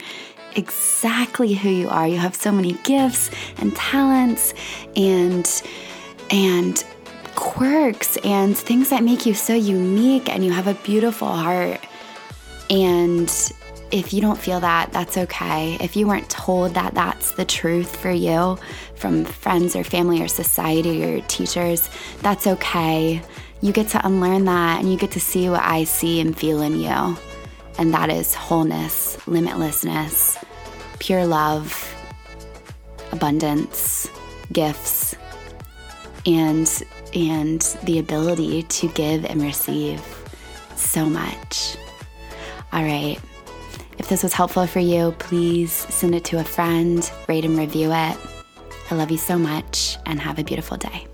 exactly 0.57 1.53
who 1.53 1.69
you 1.69 1.87
are. 1.87 2.05
You 2.05 2.17
have 2.17 2.35
so 2.35 2.51
many 2.51 2.73
gifts 2.83 3.29
and 3.57 3.73
talents 3.73 4.53
and 4.97 5.49
and 6.29 6.83
quirks 7.35 8.17
and 8.25 8.57
things 8.57 8.89
that 8.89 9.05
make 9.05 9.25
you 9.25 9.33
so 9.33 9.53
unique 9.53 10.27
and 10.27 10.43
you 10.43 10.51
have 10.51 10.67
a 10.67 10.73
beautiful 10.73 11.29
heart. 11.29 11.79
And 12.69 13.31
if 13.89 14.11
you 14.11 14.19
don't 14.19 14.37
feel 14.37 14.59
that, 14.59 14.91
that's 14.91 15.15
okay. 15.15 15.77
If 15.79 15.95
you 15.95 16.07
weren't 16.07 16.29
told 16.29 16.73
that 16.73 16.93
that's 16.93 17.31
the 17.31 17.45
truth 17.45 17.95
for 17.95 18.11
you 18.11 18.57
from 18.95 19.23
friends 19.23 19.77
or 19.77 19.85
family 19.85 20.21
or 20.21 20.27
society 20.27 21.05
or 21.05 21.21
teachers, 21.21 21.89
that's 22.21 22.47
okay 22.47 23.21
you 23.61 23.73
get 23.73 23.87
to 23.89 24.05
unlearn 24.05 24.45
that 24.45 24.79
and 24.79 24.91
you 24.91 24.97
get 24.97 25.11
to 25.11 25.19
see 25.19 25.49
what 25.49 25.63
I 25.63 25.83
see 25.83 26.21
and 26.21 26.37
feel 26.37 26.61
in 26.61 26.79
you. 26.79 27.17
And 27.79 27.93
that 27.93 28.09
is 28.09 28.33
wholeness, 28.33 29.17
limitlessness, 29.25 30.43
pure 30.99 31.25
love, 31.25 31.93
abundance, 33.11 34.09
gifts, 34.51 35.15
and 36.25 36.83
and 37.13 37.61
the 37.83 37.99
ability 37.99 38.63
to 38.63 38.87
give 38.89 39.25
and 39.25 39.41
receive 39.41 40.01
so 40.75 41.05
much. 41.05 41.77
All 42.73 42.83
right. 42.83 43.17
If 43.97 44.09
this 44.09 44.21
was 44.23 44.33
helpful 44.33 44.67
for 44.67 44.79
you, 44.79 45.15
please 45.17 45.71
send 45.71 46.13
it 46.13 46.23
to 46.25 46.39
a 46.39 46.43
friend, 46.43 47.09
rate 47.27 47.45
and 47.45 47.57
review 47.57 47.91
it. 47.91 48.17
I 48.91 48.95
love 48.95 49.09
you 49.09 49.17
so 49.17 49.37
much 49.37 49.97
and 50.05 50.19
have 50.19 50.37
a 50.37 50.43
beautiful 50.43 50.77
day. 50.77 51.07